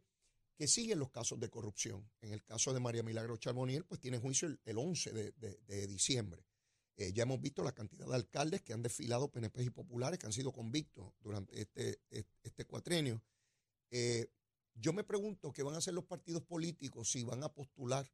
que 0.55 0.67
siguen 0.67 1.00
los 1.00 1.10
casos 1.10 1.39
de 1.39 1.50
corrupción. 1.50 2.08
En 2.22 2.34
el 2.34 2.43
caso 2.43 2.72
de 2.72 2.79
María 2.79 3.01
Milagro 3.01 3.36
Charboniel, 3.38 3.84
pues 3.86 4.00
tiene 4.00 4.20
juicio 4.20 4.48
el, 4.48 4.60
el 4.63 4.77
11 4.77 5.12
de, 5.12 5.31
de- 5.31 5.58
de 5.65 5.88
diciembre. 5.88 6.46
Eh, 7.01 7.13
ya 7.13 7.24
hemos 7.24 7.41
visto 7.41 7.63
la 7.63 7.72
cantidad 7.72 8.05
de 8.05 8.13
alcaldes 8.13 8.62
que 8.62 8.74
han 8.74 8.84
desfilado 8.84 9.31
PNP 9.31 9.63
y 9.63 9.70
populares 9.72 10.20
que 10.20 10.27
han 10.27 10.34
sido 10.34 10.51
convictos 10.51 11.12
durante 11.22 11.60
este, 11.60 12.00
este, 12.43 12.65
cuatrenio. 12.65 13.24
Eh, 13.89 14.31
yo 14.75 14.93
me 14.93 15.03
pregunto 15.03 15.51
qué 15.51 15.63
van 15.63 15.74
a 15.74 15.79
hacer 15.79 15.96
los 15.96 16.05
partidos 16.05 16.43
políticos 16.43 17.12
si 17.12 17.24
van 17.24 17.41
a 17.41 17.51
postular 17.51 18.08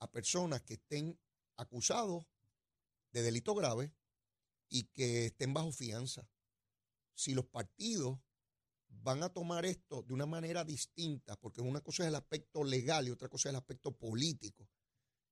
a 0.00 0.10
personas 0.10 0.62
que 0.62 0.74
estén 0.74 1.16
acusados 1.56 2.26
de 3.12 3.22
delito 3.22 3.54
grave 3.54 3.92
y 4.68 4.84
que 4.86 5.26
estén 5.26 5.54
bajo 5.54 5.70
fianza. 5.70 6.28
Si 7.14 7.32
los 7.32 7.46
partidos 7.46 8.18
van 8.88 9.22
a 9.22 9.28
tomar 9.28 9.64
esto 9.64 10.02
de 10.02 10.14
una 10.14 10.26
manera 10.26 10.64
distinta, 10.64 11.38
porque 11.38 11.60
una 11.60 11.80
cosa 11.80 12.02
es 12.02 12.08
el 12.08 12.16
aspecto 12.16 12.64
legal 12.64 13.06
y 13.06 13.12
otra 13.12 13.28
cosa 13.28 13.48
es 13.48 13.52
el 13.52 13.58
aspecto 13.58 13.96
político. 13.96 14.68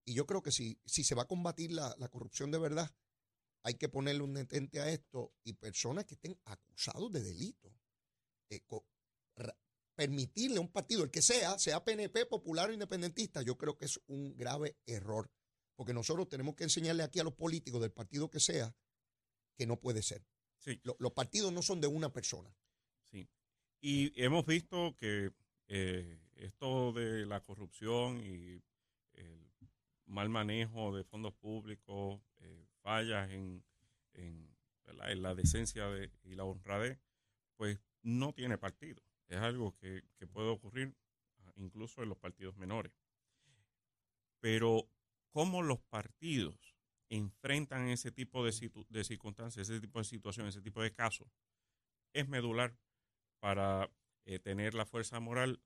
Y 0.04 0.14
yo 0.14 0.26
creo 0.26 0.42
que 0.42 0.52
si, 0.52 0.78
si 0.84 1.02
se 1.04 1.14
va 1.14 1.22
a 1.22 1.28
combatir 1.28 1.72
la, 1.72 1.94
la 1.98 2.08
corrupción 2.08 2.50
de 2.50 2.58
verdad, 2.58 2.90
hay 3.62 3.74
que 3.74 3.88
ponerle 3.88 4.22
un 4.22 4.34
detente 4.34 4.80
a 4.80 4.90
esto 4.90 5.32
y 5.42 5.54
personas 5.54 6.04
que 6.04 6.14
estén 6.14 6.38
acusados 6.44 7.10
de 7.12 7.22
delito. 7.22 7.74
Eh, 8.50 8.60
permitirle 9.94 10.58
a 10.58 10.60
un 10.60 10.68
partido, 10.72 11.04
el 11.04 11.10
que 11.10 11.22
sea, 11.22 11.58
sea 11.58 11.84
PNP, 11.84 12.26
popular 12.26 12.68
o 12.68 12.72
independentista, 12.72 13.42
yo 13.42 13.56
creo 13.56 13.76
que 13.76 13.84
es 13.84 14.00
un 14.06 14.36
grave 14.36 14.76
error. 14.86 15.30
Porque 15.76 15.94
nosotros 15.94 16.28
tenemos 16.28 16.54
que 16.54 16.64
enseñarle 16.64 17.02
aquí 17.02 17.20
a 17.20 17.24
los 17.24 17.34
políticos 17.34 17.80
del 17.80 17.92
partido 17.92 18.28
que 18.30 18.40
sea 18.40 18.74
que 19.56 19.66
no 19.66 19.78
puede 19.78 20.02
ser. 20.02 20.24
Sí. 20.58 20.80
Lo- 20.82 20.96
los 20.98 21.12
partidos 21.12 21.52
no 21.52 21.62
son 21.62 21.80
de 21.80 21.86
una 21.86 22.12
persona. 22.12 22.54
Sí. 23.04 23.28
Y 23.80 24.20
hemos 24.22 24.44
visto 24.46 24.96
que 24.96 25.32
eh, 25.68 26.18
esto 26.36 26.92
de 26.92 27.24
la 27.26 27.40
corrupción 27.40 28.20
y 28.20 28.62
el 29.14 29.50
mal 30.06 30.28
manejo 30.28 30.94
de 30.96 31.04
fondos 31.04 31.34
públicos, 31.34 32.20
eh, 32.38 32.66
fallas 32.82 33.30
en, 33.30 33.64
en, 34.14 34.54
la 35.22 35.34
decencia 35.34 35.88
de- 35.88 36.10
y 36.22 36.34
la 36.34 36.44
honradez, 36.44 36.98
pues 37.56 37.80
no 38.02 38.32
tiene 38.32 38.58
partido. 38.58 39.02
Es 39.28 39.38
algo 39.38 39.76
que, 39.76 40.02
que 40.18 40.26
puede 40.26 40.48
ocurrir 40.50 40.94
ah, 41.40 41.52
incluso 41.56 42.02
en 42.02 42.10
los 42.10 42.18
partidos 42.18 42.56
menores. 42.56 42.92
Pero, 44.40 44.88
¿cómo 45.32 45.62
los 45.62 45.80
partidos 45.80 46.76
enfrentan 47.08 47.88
ese 47.88 48.10
tipo 48.12 48.44
de, 48.44 48.52
situ- 48.52 48.86
de 48.88 49.04
circunstancias, 49.04 49.68
ese 49.68 49.80
tipo 49.80 49.98
de 49.98 50.04
situaciones, 50.04 50.54
ese 50.54 50.62
tipo 50.62 50.82
de 50.82 50.92
casos? 50.92 51.28
Es 52.12 52.28
medular 52.28 52.76
para 53.40 53.90
eh, 54.26 54.38
tener 54.40 54.74
la 54.74 54.86
fuerza 54.86 55.20
moral 55.20 55.62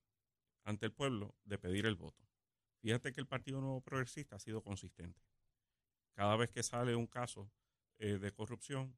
ante 0.64 0.86
el 0.86 0.92
pueblo 0.92 1.36
de 1.44 1.58
pedir 1.58 1.86
el 1.86 1.96
voto. 1.96 2.27
Fíjate 2.88 3.12
que 3.12 3.20
el 3.20 3.26
Partido 3.26 3.60
Nuevo 3.60 3.82
Progresista 3.82 4.36
ha 4.36 4.38
sido 4.38 4.62
consistente. 4.62 5.20
Cada 6.14 6.36
vez 6.36 6.50
que 6.50 6.62
sale 6.62 6.94
un 6.94 7.06
caso 7.06 7.52
eh, 7.98 8.16
de 8.16 8.32
corrupción 8.32 8.96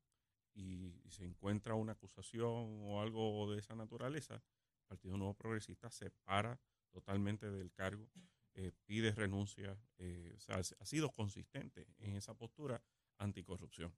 y, 0.54 1.00
y 1.02 1.10
se 1.10 1.24
encuentra 1.24 1.74
una 1.74 1.94
acusación 1.94 2.78
o 2.82 3.00
algo 3.00 3.50
de 3.50 3.58
esa 3.58 3.74
naturaleza, 3.74 4.34
el 4.34 4.86
Partido 4.86 5.16
Nuevo 5.16 5.34
Progresista 5.34 5.90
se 5.90 6.12
para 6.22 6.60
totalmente 6.92 7.50
del 7.50 7.72
cargo, 7.72 8.08
eh, 8.54 8.70
pide 8.84 9.10
renuncia, 9.10 9.76
eh, 9.98 10.34
o 10.36 10.40
sea, 10.40 10.58
ha 10.58 10.86
sido 10.86 11.10
consistente 11.10 11.88
en 11.98 12.14
esa 12.14 12.32
postura 12.34 12.80
anticorrupción. 13.18 13.92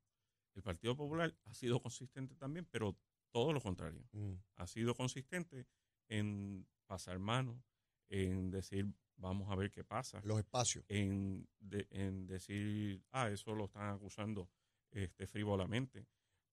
El 0.55 0.63
Partido 0.63 0.97
Popular 0.97 1.37
ha 1.45 1.53
sido 1.53 1.83
consistente 1.83 2.35
también, 2.35 2.67
pero 2.71 2.97
todo 3.31 3.53
lo 3.53 3.61
contrario 3.61 4.03
ha 4.57 4.67
sido 4.67 4.95
consistente 4.95 5.67
en 6.09 6.67
pasar 6.87 7.19
mano, 7.19 7.63
en 8.09 8.51
decir, 8.51 8.87
vamos 9.23 9.51
a 9.51 9.55
ver 9.57 9.71
qué 9.71 9.85
pasa, 9.85 10.21
Los 10.25 10.39
espacios. 10.39 10.85
en, 10.89 11.49
de- 11.61 11.87
en 11.91 12.27
decir, 12.27 13.03
ah, 13.13 13.31
eso 13.31 13.55
lo 13.55 13.65
están 13.65 13.95
acusando 13.95 14.51
este, 14.91 15.27
frívolamente. 15.27 16.07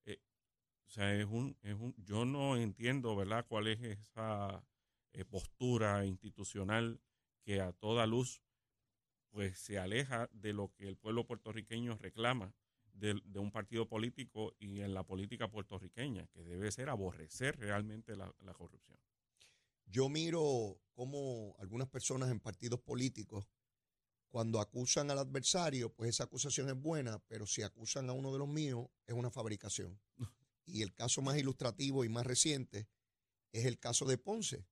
Eh, 0.06 0.20
o 0.86 0.90
sea, 0.90 1.14
es 1.14 1.26
un, 1.26 1.58
es 1.62 1.74
un, 1.76 1.94
yo 1.98 2.26
no 2.26 2.56
entiendo, 2.56 3.16
¿verdad?, 3.16 3.46
cuál 3.48 3.68
es 3.68 3.82
esa 3.82 4.64
eh, 5.14 5.26
postura 5.26 6.06
institucional 6.06 7.02
que 7.44 7.60
a 7.62 7.74
toda 7.74 8.06
luz 8.08 8.42
pues 9.32 9.60
se 9.60 9.78
aleja 9.78 10.28
de 10.34 10.54
lo 10.54 10.72
que 10.74 10.88
el 10.88 10.98
pueblo 10.98 11.26
puertorriqueño 11.26 11.98
reclama 11.98 12.54
de, 12.94 13.20
de 13.24 13.40
un 13.40 13.52
partido 13.52 13.88
político 13.88 14.56
y 14.60 14.82
en 14.82 14.94
la 14.94 15.04
política 15.04 15.48
puertorriqueña, 15.50 16.28
que 16.28 16.44
debe 16.44 16.72
ser 16.72 16.90
aborrecer 16.90 17.58
realmente 17.60 18.16
la, 18.16 18.34
la 18.40 18.54
corrupción. 18.54 18.98
Yo 19.92 20.08
miro 20.08 20.80
cómo 20.94 21.56
algunas 21.58 21.88
personas 21.88 22.30
en 22.30 22.40
partidos 22.40 22.80
políticos, 22.80 23.48
cuando 24.30 24.60
acusan 24.60 25.10
al 25.10 25.18
adversario, 25.18 25.92
pues 25.92 26.12
esa 26.12 26.26
acusación 26.26 26.70
es 26.70 26.76
buena, 26.76 27.18
pero 27.28 27.48
si 27.48 27.64
acusan 27.64 28.08
a 28.08 28.14
uno 28.14 28.32
de 28.32 28.38
los 28.38 28.48
míos, 28.48 28.88
es 29.08 29.16
una 29.16 29.32
fabricación. 29.32 30.00
Y 30.72 30.84
el 30.84 30.94
caso 30.94 31.24
más 31.24 31.36
ilustrativo 31.36 32.06
y 32.06 32.10
más 32.10 32.28
reciente 32.28 32.88
es 33.54 33.66
el 33.66 33.80
caso 33.80 34.06
de 34.06 34.20
Ponce, 34.20 34.68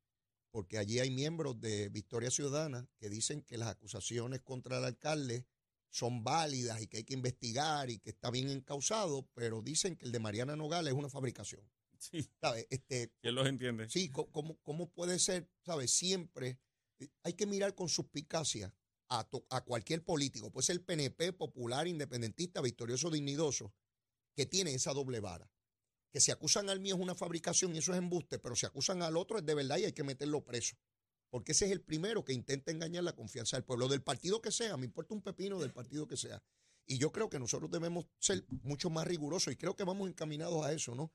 porque 0.52 0.78
allí 0.78 1.00
hay 1.00 1.10
miembros 1.10 1.60
de 1.60 1.90
Victoria 1.90 2.30
Ciudadana 2.30 2.88
que 3.00 3.10
dicen 3.10 3.42
que 3.42 3.58
las 3.58 3.70
acusaciones 3.70 4.42
contra 4.42 4.78
el 4.78 4.84
alcalde 4.84 5.48
son 5.90 6.24
válidas 6.24 6.80
y 6.84 6.88
que 6.88 6.98
hay 6.98 7.04
que 7.04 7.16
investigar 7.16 7.90
y 7.90 7.98
que 7.98 8.12
está 8.12 8.30
bien 8.30 8.50
encausado, 8.50 9.28
pero 9.34 9.64
dicen 9.64 9.96
que 9.96 10.06
el 10.06 10.12
de 10.12 10.20
Mariana 10.20 10.56
Nogales 10.56 10.94
es 10.94 11.00
una 11.00 11.10
fabricación. 11.10 11.68
Sí, 12.00 12.30
¿Sabe? 12.42 12.68
Este, 12.70 13.12
¿quién 13.22 13.36
los 13.36 13.48
entiende? 13.48 13.90
Sí, 13.90 14.10
¿cómo, 14.12 14.58
cómo 14.64 14.90
puede 14.92 15.20
ser, 15.20 15.50
sabes? 15.66 15.92
Siempre 15.92 16.60
eh, 17.00 17.10
hay 17.24 17.34
que 17.34 17.46
mirar 17.46 17.76
con 17.76 17.90
suspicacia 17.90 18.74
a, 19.10 19.24
to- 19.24 19.46
a 19.50 19.64
cualquier 19.64 20.04
político, 20.04 20.52
puede 20.52 20.66
ser 20.66 20.84
PNP, 20.84 21.34
popular, 21.34 21.88
independentista, 21.88 22.62
victorioso, 22.62 23.10
dignidoso, 23.10 23.74
que 24.36 24.46
tiene 24.46 24.74
esa 24.74 24.94
doble 24.94 25.20
vara. 25.20 25.50
Que 26.12 26.20
si 26.22 26.32
acusan 26.32 26.70
al 26.70 26.80
mío 26.80 26.96
es 26.96 27.02
una 27.02 27.16
fabricación 27.16 27.76
y 27.76 27.80
eso 27.80 27.92
es 27.94 27.98
embuste, 28.00 28.40
pero 28.40 28.56
si 28.56 28.66
acusan 28.66 29.02
al 29.02 29.18
otro 29.18 29.40
es 29.40 29.46
de 29.46 29.54
verdad 29.56 29.78
y 29.78 29.86
hay 29.86 29.94
que 29.94 30.04
meterlo 30.04 30.44
preso. 30.44 30.78
Porque 31.30 31.52
ese 31.52 31.66
es 31.66 31.72
el 31.72 31.82
primero 31.82 32.24
que 32.24 32.34
intenta 32.34 32.72
engañar 32.72 33.04
la 33.04 33.16
confianza 33.16 33.58
del 33.58 33.66
pueblo, 33.66 33.88
del 33.88 34.02
partido 34.04 34.42
que 34.42 34.52
sea, 34.52 34.78
me 34.78 34.86
importa 34.86 35.14
un 35.14 35.22
pepino 35.22 35.60
del 35.60 35.74
partido 35.74 36.08
que 36.08 36.18
sea. 36.18 36.42
Y 36.86 36.98
yo 36.98 37.12
creo 37.12 37.30
que 37.30 37.40
nosotros 37.40 37.70
debemos 37.70 38.08
ser 38.20 38.46
mucho 38.64 38.90
más 38.90 39.06
rigurosos 39.06 39.54
y 39.54 39.58
creo 39.58 39.76
que 39.76 39.84
vamos 39.84 40.08
encaminados 40.10 40.66
a 40.66 40.72
eso, 40.72 40.96
¿no? 40.96 41.12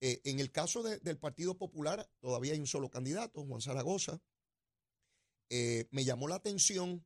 Eh, 0.00 0.20
en 0.24 0.40
el 0.40 0.50
caso 0.50 0.82
de- 0.82 0.98
del 1.00 1.18
Partido 1.18 1.58
Popular, 1.58 2.10
todavía 2.20 2.52
hay 2.54 2.60
un 2.60 2.66
solo 2.66 2.90
candidato, 2.90 3.44
Juan 3.44 3.60
Zaragoza. 3.60 4.20
Eh, 5.50 5.88
me 5.90 6.04
llamó 6.04 6.28
la 6.28 6.36
atención 6.36 7.04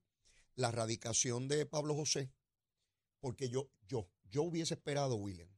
la 0.54 0.70
radicación 0.70 1.48
de 1.48 1.66
Pablo 1.66 1.94
José, 1.94 2.30
porque 3.20 3.48
yo, 3.48 3.68
yo, 3.88 4.08
yo 4.30 4.42
hubiese 4.42 4.74
esperado, 4.74 5.16
William, 5.16 5.48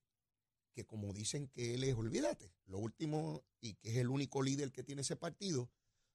que 0.72 0.87
como 0.87 1.12
dicen 1.12 1.49
que 1.49 1.75
él 1.75 1.85
es, 1.85 1.94
olvídate, 1.94 2.55
lo 2.66 2.79
último 2.79 3.44
y 3.61 3.75
que 3.75 3.90
es 3.90 3.96
el 3.96 4.09
único 4.09 4.42
líder 4.42 4.72
que 4.72 4.83
tiene 4.83 5.03
ese 5.03 5.16
partido, 5.16 5.70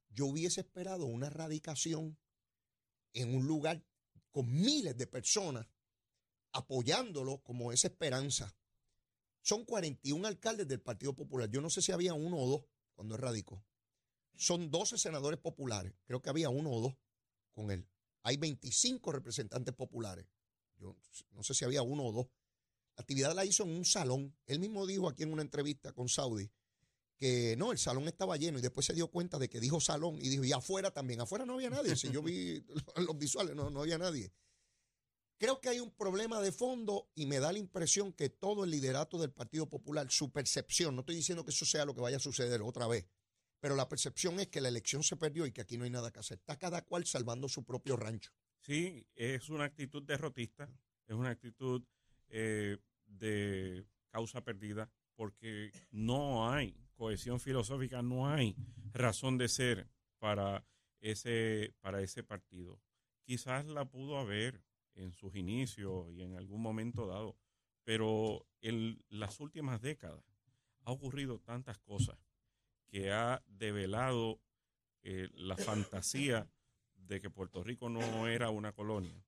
yo 0.10 0.26
hubiese 0.26 0.62
esperado 0.62 1.06
una 1.06 1.30
radicación 1.30 2.18
en 3.14 3.36
un 3.36 3.46
lugar 3.46 3.84
con 4.32 4.52
miles 4.52 4.98
de 4.98 5.08
personas 5.08 5.68
apoyándolo 6.54 7.44
como 7.44 7.72
esa 7.72 7.88
esperanza. 7.88 8.56
Son 9.42 9.66
41 9.66 10.28
alcaldes 10.28 10.68
del 10.68 10.82
Partido 10.82 11.14
Popular. 11.14 11.50
Yo 11.50 11.62
no 11.62 11.70
sé 11.70 11.82
si 11.82 11.92
había 11.92 12.14
uno 12.14 12.38
o 12.38 12.48
dos 12.48 12.64
cuando 12.94 13.16
él 13.16 13.22
radicó. 13.22 13.64
Son 14.36 14.72
12 14.72 14.98
senadores 14.98 15.40
populares. 15.40 15.94
Creo 16.06 16.22
que 16.22 16.30
había 16.30 16.50
uno 16.50 16.72
o 16.72 16.82
dos 16.82 16.96
con 17.54 17.72
él. 17.72 17.88
Hay 18.24 18.38
25 18.38 19.12
representantes 19.12 19.74
populares. 19.74 20.26
Yo 20.78 20.96
no 21.32 21.44
sé 21.44 21.54
si 21.54 21.66
había 21.66 21.82
uno 21.82 22.06
o 22.06 22.12
dos. 22.12 22.28
La 22.96 23.02
actividad 23.02 23.34
la 23.36 23.46
hizo 23.46 23.64
en 23.64 23.72
un 23.72 23.86
salón. 23.86 24.36
Él 24.46 24.60
mismo 24.60 24.86
dijo 24.86 25.08
aquí 25.08 25.24
en 25.24 25.34
una 25.34 25.42
entrevista 25.42 25.92
con 25.94 26.10
Saudi 26.10 26.52
que 27.22 27.56
no, 27.56 27.72
el 27.72 27.78
salón 27.78 28.08
estaba 28.08 28.36
lleno 28.36 28.58
y 28.58 28.64
después 28.64 28.84
se 28.84 28.94
dio 28.94 29.08
cuenta 29.08 29.38
de 29.38 29.48
que 29.48 29.60
dijo 29.60 29.80
salón 29.80 30.18
y 30.20 30.28
dijo, 30.28 30.44
y 30.44 30.54
afuera 30.54 30.90
también. 30.90 31.22
Afuera 31.22 31.46
no 31.46 31.54
había 31.54 31.70
nadie. 31.70 31.96
Si 31.96 32.10
yo 32.10 32.24
vi 32.24 32.66
los 32.96 33.16
visuales, 33.16 33.56
no, 33.56 33.70
no 33.70 33.82
había 33.82 34.00
nadie. 34.00 34.34
Creo 35.42 35.60
que 35.60 35.70
hay 35.70 35.80
un 35.80 35.90
problema 35.90 36.40
de 36.40 36.52
fondo 36.52 37.10
y 37.16 37.26
me 37.26 37.40
da 37.40 37.52
la 37.52 37.58
impresión 37.58 38.14
que 38.14 38.30
todo 38.30 38.64
el 38.64 38.70
liderato 38.70 39.18
del 39.18 39.32
Partido 39.32 39.68
Popular, 39.68 40.06
su 40.12 40.32
percepción, 40.32 40.94
no 40.94 41.00
estoy 41.00 41.16
diciendo 41.16 41.44
que 41.44 41.50
eso 41.50 41.66
sea 41.66 41.84
lo 41.84 41.96
que 41.96 42.02
vaya 42.02 42.18
a 42.18 42.20
suceder 42.20 42.62
otra 42.62 42.86
vez, 42.86 43.08
pero 43.60 43.76
la 43.76 43.90
percepción 43.90 44.40
es 44.40 44.50
que 44.50 44.62
la 44.62 44.68
elección 44.68 45.02
se 45.02 45.16
perdió 45.16 45.48
y 45.48 45.52
que 45.52 45.62
aquí 45.62 45.80
no 45.80 45.84
hay 45.84 45.90
nada 45.90 46.12
que 46.12 46.20
hacer. 46.20 46.38
Está 46.38 46.60
cada 46.60 46.84
cual 46.84 47.08
salvando 47.08 47.50
su 47.50 47.66
propio 47.66 47.96
rancho. 47.98 48.32
Sí, 48.60 49.04
es 49.16 49.50
una 49.50 49.64
actitud 49.64 50.04
derrotista, 50.04 50.70
es 51.08 51.16
una 51.16 51.32
actitud 51.32 51.84
eh, 52.30 52.78
de 53.08 53.84
causa 54.10 54.44
perdida, 54.44 54.92
porque 55.16 55.72
no 55.90 56.52
hay 56.52 56.88
cohesión 56.94 57.40
filosófica, 57.40 58.04
no 58.04 58.30
hay 58.30 58.56
razón 58.94 59.40
de 59.40 59.50
ser 59.50 59.90
para 60.20 60.64
ese, 61.00 61.74
para 61.82 62.00
ese 62.04 62.22
partido. 62.22 62.80
Quizás 63.24 63.66
la 63.66 63.86
pudo 63.86 64.20
haber 64.20 64.62
en 64.96 65.14
sus 65.14 65.36
inicios 65.36 66.10
y 66.12 66.22
en 66.22 66.38
algún 66.38 66.62
momento 66.62 67.08
dado, 67.08 67.38
pero 67.84 68.46
en 68.62 69.04
las 69.10 69.40
últimas 69.40 69.82
décadas 69.82 70.24
ha 70.84 70.92
ocurrido 70.92 71.40
tantas 71.40 71.80
cosas 71.80 72.18
que 72.88 73.12
ha 73.12 73.44
develado 73.48 74.42
eh, 75.04 75.30
la 75.34 75.58
fantasía 75.58 76.50
de 76.96 77.22
que 77.22 77.30
Puerto 77.30 77.64
Rico 77.64 77.90
no 77.90 78.28
era 78.28 78.50
una 78.50 78.74
colonia 78.74 79.24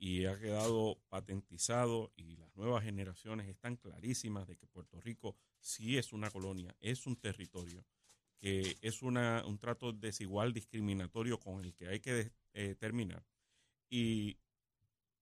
y 0.00 0.24
ha 0.24 0.38
quedado 0.38 0.98
patentizado 1.08 2.10
y 2.16 2.36
las 2.36 2.56
nuevas 2.56 2.82
generaciones 2.82 3.46
están 3.48 3.76
clarísimas 3.76 4.48
de 4.48 4.56
que 4.56 4.66
Puerto 4.66 4.98
Rico 5.00 5.36
sí 5.58 5.98
es 5.98 6.14
una 6.14 6.30
colonia, 6.30 6.74
es 6.80 7.06
un 7.06 7.16
territorio, 7.16 7.84
que 8.38 8.78
es 8.80 9.02
una, 9.02 9.44
un 9.46 9.58
trato 9.58 9.92
desigual, 9.92 10.54
discriminatorio 10.54 11.38
con 11.38 11.62
el 11.62 11.74
que 11.74 11.88
hay 11.88 12.00
que 12.00 12.32
eh, 12.54 12.74
terminar. 12.76 13.22
Y 13.90 14.38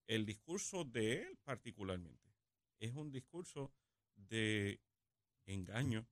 el 0.09 0.25
discurso 0.25 0.83
de 0.83 1.21
él 1.21 1.37
particularmente 1.43 2.33
es 2.79 2.93
un 2.95 3.11
discurso 3.11 3.71
de 4.15 4.81
engaño, 5.45 6.07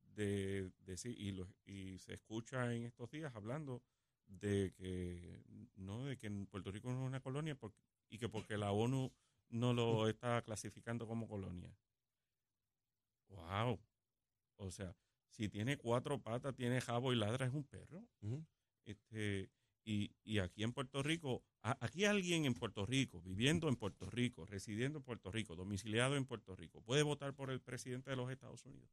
de 0.00 0.72
decir, 0.78 1.14
y, 1.20 1.38
y 1.70 1.98
se 1.98 2.14
escucha 2.14 2.74
en 2.74 2.84
estos 2.84 3.10
días 3.10 3.34
hablando 3.36 3.82
de 4.26 4.72
que 4.72 5.42
no 5.76 6.06
de 6.06 6.16
que 6.16 6.30
Puerto 6.50 6.70
Rico 6.70 6.90
no 6.90 7.02
es 7.02 7.06
una 7.06 7.20
colonia 7.20 7.56
y 8.08 8.18
que 8.18 8.28
porque 8.30 8.56
la 8.56 8.72
ONU 8.72 9.12
no 9.50 9.74
lo 9.74 10.08
está 10.08 10.40
clasificando 10.42 11.06
como 11.06 11.28
colonia. 11.28 11.70
Wow. 13.28 13.78
O 14.56 14.70
sea, 14.70 14.96
si 15.28 15.50
tiene 15.50 15.76
cuatro 15.76 16.18
patas, 16.20 16.54
tiene 16.54 16.80
jabo 16.80 17.12
y 17.12 17.16
ladra, 17.16 17.46
es 17.46 17.52
un 17.52 17.64
perro. 17.64 18.02
Este, 18.84 19.50
y, 19.84 20.12
y, 20.22 20.38
aquí 20.38 20.62
en 20.62 20.72
Puerto 20.72 21.02
Rico, 21.02 21.42
aquí 21.62 22.04
alguien 22.04 22.44
en 22.44 22.54
Puerto 22.54 22.84
Rico, 22.84 23.22
viviendo 23.22 23.68
en 23.68 23.76
Puerto 23.76 24.10
Rico, 24.10 24.44
residiendo 24.44 24.98
en 24.98 25.04
Puerto 25.04 25.30
Rico, 25.32 25.56
domiciliado 25.56 26.16
en 26.16 26.26
Puerto 26.26 26.54
Rico, 26.54 26.82
puede 26.82 27.02
votar 27.02 27.34
por 27.34 27.50
el 27.50 27.60
presidente 27.60 28.10
de 28.10 28.16
los 28.16 28.30
Estados 28.30 28.64
Unidos 28.64 28.90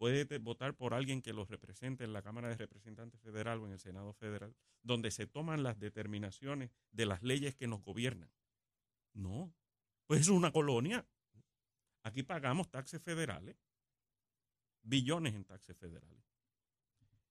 puede 0.00 0.38
votar 0.38 0.74
por 0.74 0.94
alguien 0.94 1.20
que 1.20 1.34
los 1.34 1.50
represente 1.50 2.04
en 2.04 2.14
la 2.14 2.22
Cámara 2.22 2.48
de 2.48 2.56
Representantes 2.56 3.20
Federal 3.20 3.60
o 3.60 3.66
en 3.66 3.72
el 3.72 3.78
Senado 3.78 4.14
Federal, 4.14 4.56
donde 4.82 5.10
se 5.10 5.26
toman 5.26 5.62
las 5.62 5.78
determinaciones 5.78 6.70
de 6.90 7.04
las 7.04 7.22
leyes 7.22 7.54
que 7.54 7.66
nos 7.66 7.82
gobiernan. 7.82 8.30
No, 9.12 9.52
pues 10.06 10.22
es 10.22 10.28
una 10.28 10.52
colonia. 10.52 11.06
Aquí 12.02 12.22
pagamos 12.22 12.70
taxes 12.70 13.02
federales, 13.02 13.58
billones 14.80 15.34
en 15.34 15.44
taxes 15.44 15.76
federales. 15.76 16.24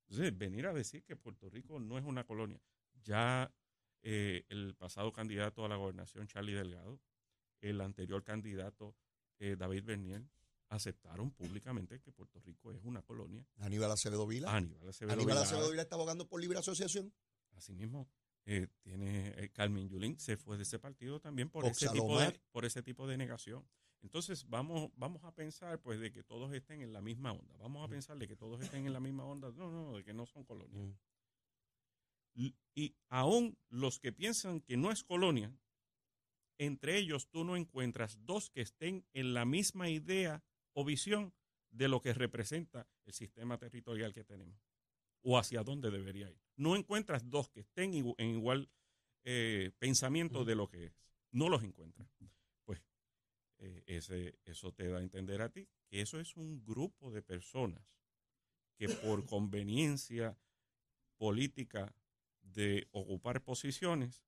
Entonces, 0.10 0.38
venir 0.38 0.66
a 0.66 0.74
decir 0.74 1.04
que 1.04 1.16
Puerto 1.16 1.50
Rico 1.50 1.80
no 1.80 1.98
es 1.98 2.06
una 2.06 2.24
colonia. 2.24 2.60
Ya 3.04 3.54
eh, 4.02 4.46
el 4.50 4.76
pasado 4.76 5.12
candidato 5.12 5.64
a 5.64 5.70
la 5.70 5.76
gobernación, 5.76 6.28
Charlie 6.28 6.54
Delgado, 6.54 7.00
el 7.62 7.80
anterior 7.82 8.24
candidato, 8.24 8.96
eh, 9.38 9.56
David 9.58 9.84
Bernier, 9.84 10.24
aceptaron 10.70 11.32
públicamente 11.32 12.00
que 12.00 12.12
Puerto 12.12 12.40
Rico 12.40 12.72
es 12.72 12.84
una 12.84 13.02
colonia. 13.02 13.46
Aníbal 13.58 13.92
Acevedo 13.92 14.26
Vila. 14.26 14.56
Aníbal 14.56 14.90
Acevedo, 14.90 15.14
Aníbal 15.14 15.38
Acevedo 15.38 15.70
Vila 15.70 15.82
está 15.84 15.96
abogando 15.96 16.28
por 16.28 16.42
libre 16.42 16.58
asociación. 16.58 17.14
Asimismo, 17.56 18.08
eh, 18.46 18.68
tiene 18.82 19.34
eh, 19.38 19.50
Carmen 19.52 19.88
Yulín 19.90 20.18
se 20.18 20.38
fue 20.38 20.58
de 20.58 20.64
ese 20.64 20.80
partido 20.80 21.20
también 21.20 21.50
por 21.50 21.66
ese, 21.66 21.90
tipo 21.90 22.20
de, 22.20 22.40
por 22.52 22.66
ese 22.66 22.82
tipo 22.82 23.08
de 23.08 23.18
negación. 23.18 23.68
Entonces 24.02 24.48
vamos, 24.50 24.92
vamos 24.96 25.24
a 25.24 25.34
pensar 25.34 25.82
pues 25.82 26.00
de 26.00 26.12
que 26.12 26.24
todos 26.24 26.54
estén 26.54 26.82
en 26.82 26.94
la 26.94 27.02
misma 27.02 27.34
onda. 27.34 27.56
Vamos 27.58 27.86
a 27.86 27.90
pensar 27.90 28.18
de 28.18 28.28
que 28.28 28.36
todos 28.36 28.62
estén 28.62 28.86
en 28.86 28.94
la 28.94 29.00
misma 29.00 29.26
onda. 29.26 29.52
No, 29.52 29.70
no, 29.70 29.98
de 29.98 30.04
que 30.04 30.14
no 30.14 30.26
son 30.26 30.44
colonias. 30.44 30.96
Y 32.74 32.96
aún 33.10 33.58
los 33.70 34.00
que 34.00 34.14
piensan 34.14 34.62
que 34.62 34.78
no 34.78 34.92
es 34.92 35.04
colonia, 35.04 35.54
entre 36.58 36.98
ellos 36.98 37.28
tú 37.30 37.44
no 37.44 37.58
encuentras 37.58 38.18
dos 38.26 38.50
que 38.50 38.62
estén 38.62 39.06
en 39.14 39.34
la 39.34 39.44
misma 39.44 39.90
idea 39.90 40.44
o 40.74 40.86
visión 40.86 41.34
de 41.72 41.88
lo 41.88 42.02
que 42.02 42.14
representa 42.14 42.88
el 43.06 43.14
sistema 43.14 43.58
territorial 43.58 44.14
que 44.14 44.24
tenemos 44.24 44.58
o 45.22 45.38
hacia 45.38 45.64
dónde 45.64 45.92
debería 45.92 46.30
ir. 46.30 46.40
No 46.56 46.76
encuentras 46.76 47.30
dos 47.30 47.50
que 47.50 47.62
estén 47.62 47.94
en 47.94 48.30
igual 48.30 48.70
eh, 49.24 49.72
pensamiento 49.80 50.46
de 50.46 50.56
lo 50.56 50.68
que 50.68 50.86
es. 50.86 50.94
No 51.32 51.50
los 51.50 51.64
encuentras. 51.64 52.10
Eh, 53.60 53.84
ese, 53.88 54.40
eso 54.46 54.72
te 54.72 54.88
da 54.88 55.00
a 55.00 55.02
entender 55.02 55.42
a 55.42 55.50
ti 55.50 55.68
que 55.90 56.02
eso 56.02 56.20
es 56.20 56.38
un 56.38 56.64
grupo 56.64 57.12
de 57.12 57.22
personas 57.22 57.84
que 58.78 58.88
por 58.88 59.26
conveniencia 59.26 60.38
política 61.18 61.94
de 62.42 62.88
ocupar 62.92 63.44
posiciones, 63.44 64.24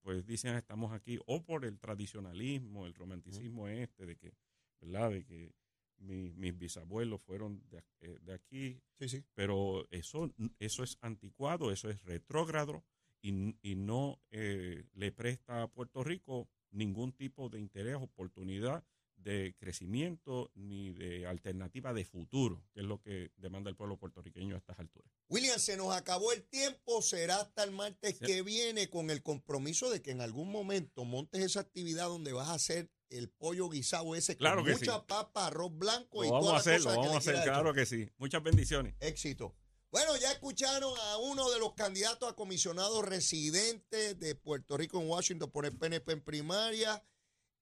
pues 0.00 0.24
dicen 0.24 0.54
estamos 0.56 0.92
aquí, 0.92 1.18
o 1.26 1.44
por 1.44 1.64
el 1.66 1.78
tradicionalismo, 1.78 2.86
el 2.86 2.94
romanticismo 2.94 3.68
este 3.68 4.06
de 4.06 4.16
que, 4.16 4.34
¿verdad? 4.80 5.10
De 5.10 5.24
que 5.24 5.54
mis 5.98 6.58
bisabuelos 6.58 7.22
fueron 7.22 7.62
de, 7.68 7.84
eh, 8.00 8.18
de 8.22 8.32
aquí, 8.32 8.82
sí, 8.98 9.08
sí. 9.08 9.24
pero 9.34 9.86
eso, 9.90 10.32
eso 10.58 10.82
es 10.82 10.98
anticuado, 11.00 11.70
eso 11.70 11.90
es 11.90 12.02
retrógrado 12.02 12.82
y, 13.20 13.56
y 13.62 13.76
no 13.76 14.20
eh, 14.30 14.84
le 14.94 15.12
presta 15.12 15.62
a 15.62 15.68
Puerto 15.68 16.02
Rico 16.02 16.48
ningún 16.72 17.12
tipo 17.12 17.48
de 17.48 17.60
interés, 17.60 17.96
oportunidad 17.96 18.84
de 19.16 19.54
crecimiento 19.58 20.50
ni 20.54 20.92
de 20.92 21.26
alternativa 21.26 21.92
de 21.92 22.04
futuro, 22.04 22.64
que 22.72 22.80
es 22.80 22.86
lo 22.86 23.00
que 23.00 23.30
demanda 23.36 23.70
el 23.70 23.76
pueblo 23.76 23.96
puertorriqueño 23.96 24.54
a 24.54 24.58
estas 24.58 24.78
alturas. 24.78 25.10
William, 25.28 25.58
se 25.58 25.76
nos 25.76 25.94
acabó 25.94 26.32
el 26.32 26.42
tiempo, 26.42 27.02
será 27.02 27.36
hasta 27.40 27.62
el 27.64 27.70
martes 27.70 28.18
que 28.18 28.42
viene 28.42 28.90
con 28.90 29.10
el 29.10 29.22
compromiso 29.22 29.90
de 29.90 30.02
que 30.02 30.10
en 30.10 30.20
algún 30.20 30.50
momento 30.50 31.04
montes 31.04 31.42
esa 31.42 31.60
actividad 31.60 32.06
donde 32.06 32.32
vas 32.32 32.48
a 32.48 32.54
hacer 32.54 32.90
el 33.10 33.28
pollo 33.28 33.68
guisado 33.68 34.14
ese 34.14 34.36
claro 34.36 34.62
con 34.62 34.72
mucha 34.72 35.06
papa, 35.06 35.46
arroz 35.46 35.76
blanco 35.76 36.22
lo 36.22 36.24
y 36.24 36.30
vamos 36.30 36.52
a 36.54 36.56
hacer, 36.56 36.82
vamos 36.82 37.14
a 37.14 37.18
hacer, 37.18 37.42
claro 37.42 37.74
que 37.74 37.86
sí. 37.86 38.08
Muchas 38.16 38.42
bendiciones. 38.42 38.94
Éxito. 39.00 39.54
Bueno, 39.92 40.16
ya 40.16 40.32
escucharon 40.32 40.94
a 40.98 41.18
uno 41.18 41.50
de 41.50 41.58
los 41.58 41.74
candidatos 41.74 42.26
a 42.26 42.34
comisionados 42.34 43.04
residentes 43.04 44.18
de 44.18 44.34
Puerto 44.34 44.78
Rico 44.78 44.98
en 44.98 45.06
Washington 45.06 45.50
por 45.50 45.66
el 45.66 45.76
PNP 45.76 46.12
en 46.12 46.24
primaria. 46.24 47.04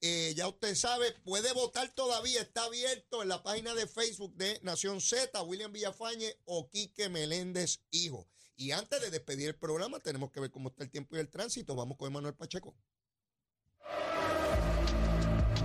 Eh, 0.01 0.33
ya 0.37 0.47
usted 0.47 0.77
sabe, 0.77 1.11
puede 1.25 1.53
votar 1.53 1.93
todavía, 1.93 2.41
está 2.41 2.67
abierto 2.67 3.23
en 3.23 3.29
la 3.29 3.43
página 3.43 3.75
de 3.75 3.89
Facebook 3.89 4.33
de 4.37 4.61
Nación 4.63 5.01
Z, 5.01 5.43
William 5.43 5.73
Villafañe 5.73 6.37
o 6.45 6.71
Quique 6.71 7.09
Meléndez, 7.09 7.81
hijo. 7.91 8.29
Y 8.55 8.71
antes 8.71 9.01
de 9.01 9.11
despedir 9.11 9.49
el 9.49 9.57
programa, 9.57 9.99
tenemos 9.99 10.31
que 10.31 10.39
ver 10.39 10.53
cómo 10.53 10.69
está 10.69 10.85
el 10.85 10.91
tiempo 10.91 11.17
y 11.17 11.19
el 11.19 11.29
tránsito. 11.29 11.75
Vamos 11.75 11.97
con 11.99 12.07
Emanuel 12.07 12.37
Pacheco. 12.37 12.77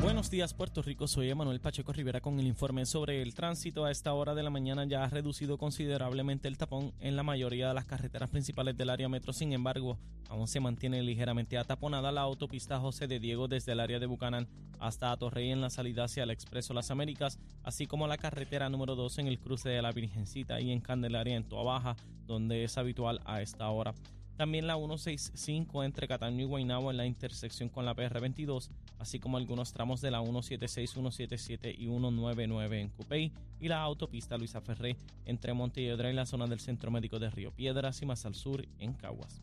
Buenos 0.05 0.29
días 0.29 0.53
Puerto 0.53 0.83
Rico, 0.83 1.07
soy 1.07 1.31
Emanuel 1.31 1.59
Pacheco 1.59 1.91
Rivera 1.91 2.21
con 2.21 2.39
el 2.39 2.45
informe 2.45 2.85
sobre 2.85 3.23
el 3.23 3.33
tránsito. 3.33 3.85
A 3.85 3.91
esta 3.91 4.13
hora 4.13 4.35
de 4.35 4.43
la 4.43 4.51
mañana 4.51 4.85
ya 4.85 5.03
ha 5.03 5.09
reducido 5.09 5.57
considerablemente 5.57 6.47
el 6.47 6.59
tapón 6.59 6.93
en 6.99 7.15
la 7.15 7.23
mayoría 7.23 7.69
de 7.69 7.73
las 7.73 7.85
carreteras 7.85 8.29
principales 8.29 8.77
del 8.77 8.91
área 8.91 9.09
metro. 9.09 9.33
Sin 9.33 9.51
embargo, 9.51 9.97
aún 10.29 10.47
se 10.47 10.59
mantiene 10.59 11.01
ligeramente 11.01 11.57
ataponada 11.57 12.11
la 12.11 12.21
autopista 12.21 12.79
José 12.79 13.07
de 13.07 13.19
Diego 13.19 13.47
desde 13.47 13.71
el 13.71 13.79
área 13.79 13.97
de 13.97 14.05
Bucanán 14.05 14.47
hasta 14.79 15.11
Atorrey 15.11 15.49
en 15.49 15.61
la 15.61 15.71
salida 15.71 16.03
hacia 16.03 16.21
el 16.21 16.29
Expreso 16.29 16.75
Las 16.75 16.91
Américas, 16.91 17.39
así 17.63 17.87
como 17.87 18.05
la 18.05 18.19
carretera 18.19 18.69
número 18.69 18.93
2 18.95 19.17
en 19.17 19.27
el 19.27 19.39
cruce 19.39 19.69
de 19.69 19.81
la 19.81 19.91
Virgencita 19.91 20.61
y 20.61 20.71
en 20.71 20.81
Candelaria 20.81 21.35
en 21.35 21.49
Toa 21.49 21.63
Baja, 21.63 21.95
donde 22.27 22.63
es 22.63 22.77
habitual 22.77 23.21
a 23.25 23.41
esta 23.41 23.67
hora. 23.71 23.95
También 24.37 24.67
la 24.67 24.75
165 24.75 25.83
entre 25.85 26.07
Cataño 26.07 26.41
y 26.41 26.45
Guaynabo 26.45 26.91
en 26.91 26.97
la 26.97 27.05
intersección 27.05 27.69
con 27.69 27.85
la 27.85 27.95
PR22, 27.95 28.69
así 28.99 29.17
como 29.19 29.37
algunos 29.37 29.71
tramos 29.71 30.01
de 30.01 30.11
la 30.11 30.21
176, 30.21 30.91
177 30.91 31.71
y 31.71 31.85
199 31.85 32.81
en 32.81 32.89
Cupey 32.89 33.31
y 33.61 33.69
la 33.69 33.81
autopista 33.81 34.37
Luisa 34.37 34.59
Ferré 34.59 34.97
entre 35.25 35.53
Montelledra 35.53 36.11
y 36.11 36.13
la 36.13 36.25
zona 36.25 36.47
del 36.47 36.59
Centro 36.59 36.91
Médico 36.91 37.17
de 37.17 37.29
Río 37.29 37.51
Piedras 37.51 38.01
y 38.01 38.05
más 38.05 38.25
al 38.25 38.35
sur 38.35 38.65
en 38.79 38.93
Caguas. 38.93 39.41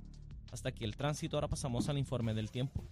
Hasta 0.53 0.69
aquí 0.69 0.85
el 0.85 0.97
tránsito, 0.97 1.39
ahora 1.39 1.49
pasamos 1.49 1.89
al 1.89 1.97
informe 1.97 2.35
del 2.35 2.51
tiempo. 2.51 2.85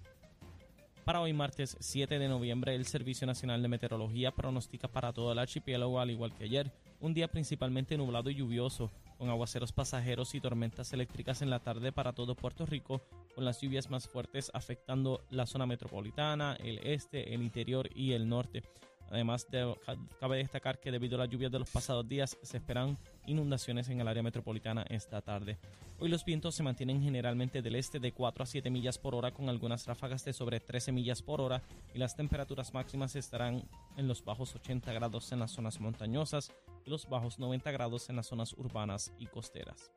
Para 1.05 1.21
hoy 1.21 1.35
martes 1.35 1.77
7 1.81 2.19
de 2.19 2.29
noviembre, 2.29 2.75
el 2.75 2.87
Servicio 2.87 3.27
Nacional 3.27 3.61
de 3.61 3.69
Meteorología 3.69 4.31
pronostica 4.31 4.89
para 4.89 5.13
todo 5.13 5.33
el 5.33 5.39
archipiélago, 5.39 6.01
al 6.01 6.11
igual 6.11 6.33
que 6.33 6.45
ayer, 6.45 6.73
un 7.01 7.15
día 7.15 7.29
principalmente 7.29 7.97
nublado 7.97 8.31
y 8.31 8.35
lluvioso, 8.35 8.91
con 9.19 9.29
aguaceros 9.31 9.73
pasajeros 9.73 10.35
y 10.35 10.41
tormentas 10.41 10.93
eléctricas 10.93 11.43
en 11.43 11.51
la 11.51 11.61
tarde 11.61 11.93
para 11.93 12.13
todo 12.13 12.35
Puerto 12.35 12.67
Rico, 12.67 13.03
con 13.35 13.45
las 13.45 13.61
lluvias 13.61 13.91
más 13.91 14.07
fuertes 14.09 14.51
afectando 14.55 15.23
la 15.31 15.47
zona 15.47 15.67
metropolitana, 15.67 16.57
el 16.63 16.79
este, 16.79 17.35
el 17.35 17.43
interior 17.43 17.89
y 17.95 18.13
el 18.13 18.29
norte. 18.29 18.63
Además, 19.11 19.51
de- 19.51 19.75
ca- 19.85 19.97
cabe 20.21 20.37
destacar 20.39 20.79
que 20.79 20.93
debido 20.93 21.17
a 21.17 21.25
las 21.25 21.29
lluvias 21.29 21.51
de 21.51 21.59
los 21.59 21.69
pasados 21.71 22.09
días 22.09 22.39
se 22.43 22.59
esperan 22.59 22.97
inundaciones 23.27 23.89
en 23.89 24.01
el 24.01 24.07
área 24.07 24.23
metropolitana 24.23 24.83
esta 24.89 25.21
tarde. 25.21 25.59
Hoy 25.99 26.09
los 26.09 26.25
vientos 26.25 26.55
se 26.55 26.63
mantienen 26.63 27.03
generalmente 27.03 27.61
del 27.61 27.75
este 27.75 27.99
de 27.99 28.13
4 28.13 28.45
a 28.45 28.47
7 28.47 28.71
millas 28.71 28.99
por 28.99 29.15
hora 29.17 29.33
con 29.33 29.49
algunas 29.49 29.87
ráfagas 29.87 30.25
de 30.25 30.33
sobre 30.33 30.61
13 30.61 30.93
millas 30.93 31.23
por 31.23 31.41
hora 31.41 31.61
y 31.93 31.99
las 31.99 32.17
temperaturas 32.17 32.73
máximas 32.73 33.17
estarán 33.17 33.65
en 33.97 34.07
los 34.09 34.25
bajos 34.25 34.55
80 34.55 34.93
grados 34.93 35.33
en 35.33 35.41
las 35.41 35.51
zonas 35.51 35.81
montañosas 35.81 36.53
y 36.85 36.91
los 36.91 37.09
bajos 37.09 37.39
90 37.39 37.71
grados 37.71 38.09
en 38.11 38.17
las 38.17 38.27
zonas 38.27 38.53
urbanas 38.55 39.13
y 39.19 39.27
costeras. 39.27 39.91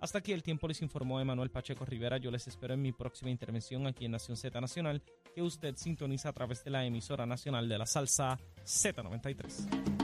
Hasta 0.00 0.18
aquí 0.18 0.32
el 0.32 0.44
tiempo 0.44 0.68
les 0.68 0.80
informó 0.80 1.20
Emanuel 1.20 1.50
Pacheco 1.50 1.84
Rivera. 1.84 2.18
Yo 2.18 2.30
les 2.30 2.46
espero 2.46 2.74
en 2.74 2.82
mi 2.82 2.92
próxima 2.92 3.30
intervención 3.30 3.86
aquí 3.86 4.04
en 4.04 4.12
Nación 4.12 4.36
Z 4.36 4.60
Nacional, 4.60 5.02
que 5.34 5.42
usted 5.42 5.74
sintoniza 5.76 6.28
a 6.28 6.32
través 6.32 6.62
de 6.62 6.70
la 6.70 6.84
emisora 6.84 7.26
nacional 7.26 7.68
de 7.68 7.78
la 7.78 7.86
salsa 7.86 8.38
Z93. 8.64 9.97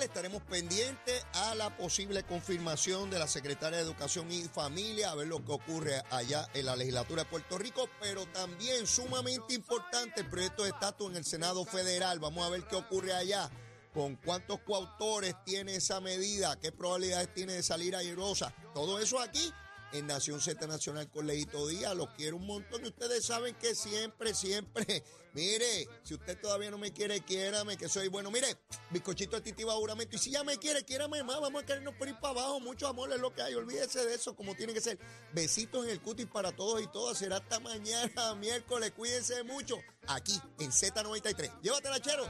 Estaremos 0.00 0.42
pendientes 0.42 1.26
a 1.34 1.54
la 1.54 1.76
posible 1.76 2.22
confirmación 2.22 3.10
de 3.10 3.18
la 3.18 3.26
Secretaria 3.26 3.76
de 3.76 3.84
Educación 3.84 4.30
y 4.32 4.42
Familia, 4.44 5.10
a 5.10 5.14
ver 5.14 5.26
lo 5.26 5.44
que 5.44 5.52
ocurre 5.52 6.02
allá 6.10 6.48
en 6.54 6.66
la 6.66 6.76
legislatura 6.76 7.24
de 7.24 7.28
Puerto 7.28 7.58
Rico, 7.58 7.88
pero 8.00 8.24
también 8.26 8.86
sumamente 8.86 9.52
importante 9.54 10.22
el 10.22 10.30
proyecto 10.30 10.62
de 10.62 10.70
estatus 10.70 11.10
en 11.10 11.16
el 11.16 11.24
Senado 11.24 11.64
Federal. 11.64 12.20
Vamos 12.20 12.46
a 12.46 12.50
ver 12.50 12.66
qué 12.66 12.76
ocurre 12.76 13.12
allá, 13.12 13.50
con 13.92 14.16
cuántos 14.16 14.60
coautores 14.60 15.34
tiene 15.44 15.76
esa 15.76 16.00
medida, 16.00 16.58
qué 16.58 16.72
probabilidades 16.72 17.34
tiene 17.34 17.54
de 17.54 17.62
salir 17.62 17.94
airosa. 17.94 18.54
Todo 18.72 18.98
eso 18.98 19.20
aquí 19.20 19.52
en 19.92 20.06
Nación 20.06 20.40
Z 20.40 20.66
Nacional 20.66 21.08
con 21.10 21.26
Leito 21.26 21.66
Díaz. 21.68 21.94
Los 21.94 22.08
quiero 22.10 22.36
un 22.36 22.46
montón 22.46 22.84
y 22.84 22.88
ustedes 22.88 23.24
saben 23.24 23.54
que 23.56 23.74
siempre, 23.74 24.34
siempre, 24.34 25.04
mire, 25.34 25.88
si 26.02 26.14
usted 26.14 26.38
todavía 26.40 26.70
no 26.70 26.78
me 26.78 26.92
quiere, 26.92 27.20
quiérame, 27.20 27.76
que 27.76 27.88
soy 27.88 28.08
bueno. 28.08 28.30
Mire, 28.30 28.56
bizcochito 28.90 29.40
de 29.40 29.52
juramento. 29.52 30.16
Y 30.16 30.18
si 30.18 30.30
ya 30.30 30.44
me 30.44 30.56
quiere, 30.58 30.84
quiérame 30.84 31.22
más. 31.22 31.40
Vamos 31.40 31.62
a 31.62 31.66
querernos 31.66 31.94
por 31.94 32.08
ir 32.08 32.18
para 32.18 32.40
abajo. 32.40 32.60
Mucho 32.60 32.88
amor 32.88 33.12
es 33.12 33.20
lo 33.20 33.34
que 33.34 33.42
hay. 33.42 33.54
Olvídese 33.54 34.04
de 34.04 34.14
eso, 34.14 34.34
como 34.34 34.54
tiene 34.54 34.72
que 34.72 34.80
ser. 34.80 34.98
Besitos 35.32 35.84
en 35.84 35.90
el 35.90 36.00
cutis 36.00 36.26
para 36.26 36.52
todos 36.52 36.82
y 36.82 36.86
todas. 36.88 37.18
Será 37.18 37.36
hasta 37.36 37.60
mañana, 37.60 38.34
miércoles. 38.40 38.92
Cuídense 38.92 39.42
mucho. 39.44 39.78
Aquí 40.06 40.40
en 40.58 40.70
Z93. 40.70 41.60
Llévatela, 41.62 42.00
chero. 42.00 42.24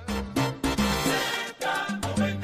Z93. 1.60 2.41